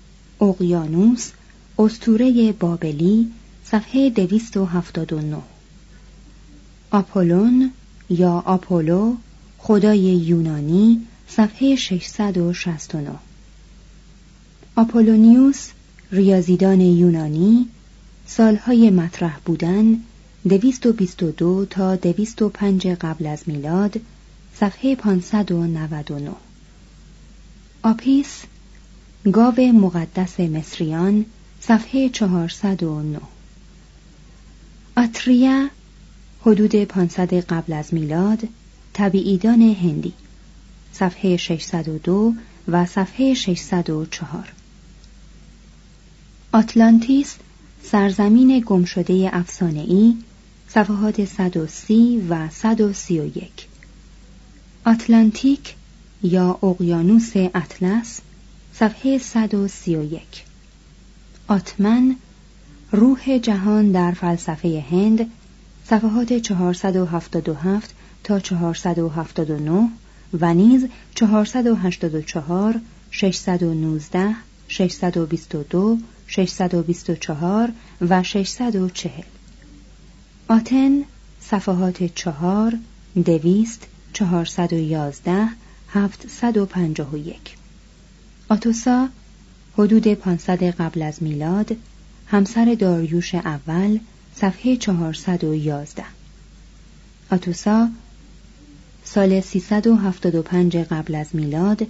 اقیانوس 0.40 1.30
استوره 1.78 2.52
بابلی 2.52 3.32
صفحه 3.64 4.10
279 4.10 5.42
آپولون 6.90 7.70
یا 8.10 8.42
آپولو 8.46 9.16
خدای 9.58 9.98
یونانی 9.98 11.06
صفحه 11.28 11.76
669 11.76 13.10
آپولونیوس 14.76 15.68
ریاضیدان 16.12 16.80
یونانی 16.80 17.66
سالهای 18.26 18.90
مطرح 18.90 19.38
بودن 19.44 19.96
222 20.48 21.66
تا 21.70 21.96
205 21.96 22.86
قبل 22.86 23.26
از 23.26 23.42
میلاد 23.46 24.00
صفحه 24.54 24.94
599 24.94 26.30
آپیس 27.82 28.42
گاو 29.32 29.60
مقدس 29.60 30.40
مصریان 30.40 31.24
صفحه 31.60 32.08
409 32.08 33.20
آتریا 34.96 35.68
حدود 36.42 36.84
500 36.84 37.34
قبل 37.34 37.72
از 37.72 37.94
میلاد 37.94 38.48
طبیعیدان 38.92 39.62
هندی. 39.62 40.12
صفحه 40.92 41.36
602 41.36 42.34
و 42.68 42.86
صفحه 42.86 43.34
604 43.34 44.52
آتلانتیس 46.52 47.36
سرزمین 47.82 48.62
گمشده 48.66 49.30
افسانه‌ای 49.32 50.16
صفحات 50.68 51.24
130 51.24 52.26
و 52.28 52.48
131 52.50 53.50
آتلانتیک 54.84 55.74
یا 56.22 56.58
اقیانوس 56.62 57.32
اطلس 57.36 58.20
صفحه 58.74 59.18
131 59.18 60.22
آتمن 61.48 62.16
روح 62.92 63.38
جهان 63.38 63.92
در 63.92 64.12
فلسفه 64.12 64.84
هند 64.90 65.30
صفحات 65.90 66.32
477 66.32 67.94
تا 68.24 68.40
479 68.40 69.88
و 70.40 70.54
نیز 70.54 70.86
484 71.14 72.80
619 73.10 74.36
622 74.68 75.98
624 76.26 77.72
و 78.00 78.22
640 78.22 79.12
آتن 80.48 81.02
صفحات 81.40 82.14
4 82.14 82.78
دویست 83.24 83.86
411 84.12 85.48
751 85.88 87.56
آتوسا 88.48 89.08
حدود 89.78 90.14
500 90.14 90.62
قبل 90.62 91.02
از 91.02 91.22
میلاد 91.22 91.76
همسر 92.26 92.76
داریوش 92.78 93.34
اول 93.34 93.98
صفحه 94.36 94.76
411 94.76 96.04
آتوسا 97.30 97.88
سال 99.04 99.40
375 99.40 100.76
قبل 100.76 101.14
از 101.14 101.26
میلاد 101.32 101.86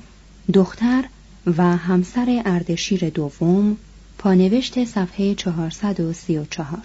دختر 0.53 1.05
و 1.47 1.77
همسر 1.77 2.43
اردشیر 2.45 3.11
دوم 3.11 3.77
پانوشت 4.19 4.85
صفحه 4.85 5.35
434 5.35 6.79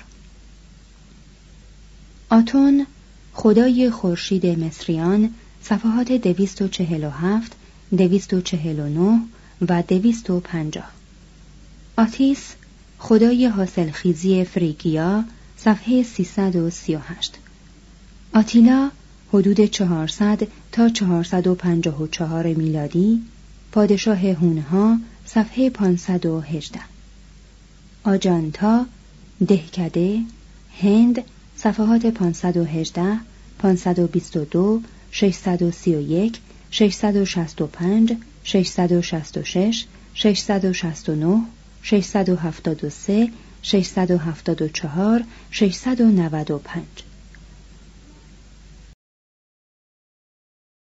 آتون 2.29 2.85
خدای 3.33 3.89
خورشید 3.89 4.45
مصریان 4.45 5.29
صفحات 5.63 6.11
247 6.11 7.55
249 7.97 9.19
و 9.69 9.81
250 9.81 10.83
آتیس 11.97 12.53
خدای 12.99 13.47
حاصلخیزی 13.47 14.43
فریگیا 14.43 15.23
صفحه 15.65 16.03
338 16.03 17.31
آتیلا 18.33 18.91
حدود 19.33 19.65
400 19.65 20.47
تا 20.71 20.89
454 20.89 22.47
میلادی 22.53 23.21
پادشاه 23.71 24.19
هونها 24.19 24.97
صفحه 25.25 25.69
518 25.69 26.79
آجانتا 28.03 28.85
دهکده 29.47 30.19
هند 30.81 31.23
صفحات 31.57 32.05
518 32.05 33.19
522 33.59 34.81
631 35.11 36.39
665 36.71 38.17
666 38.43 39.85
669 40.13 41.41
673 41.81 43.31
674 43.65 45.25
695 45.51 47.04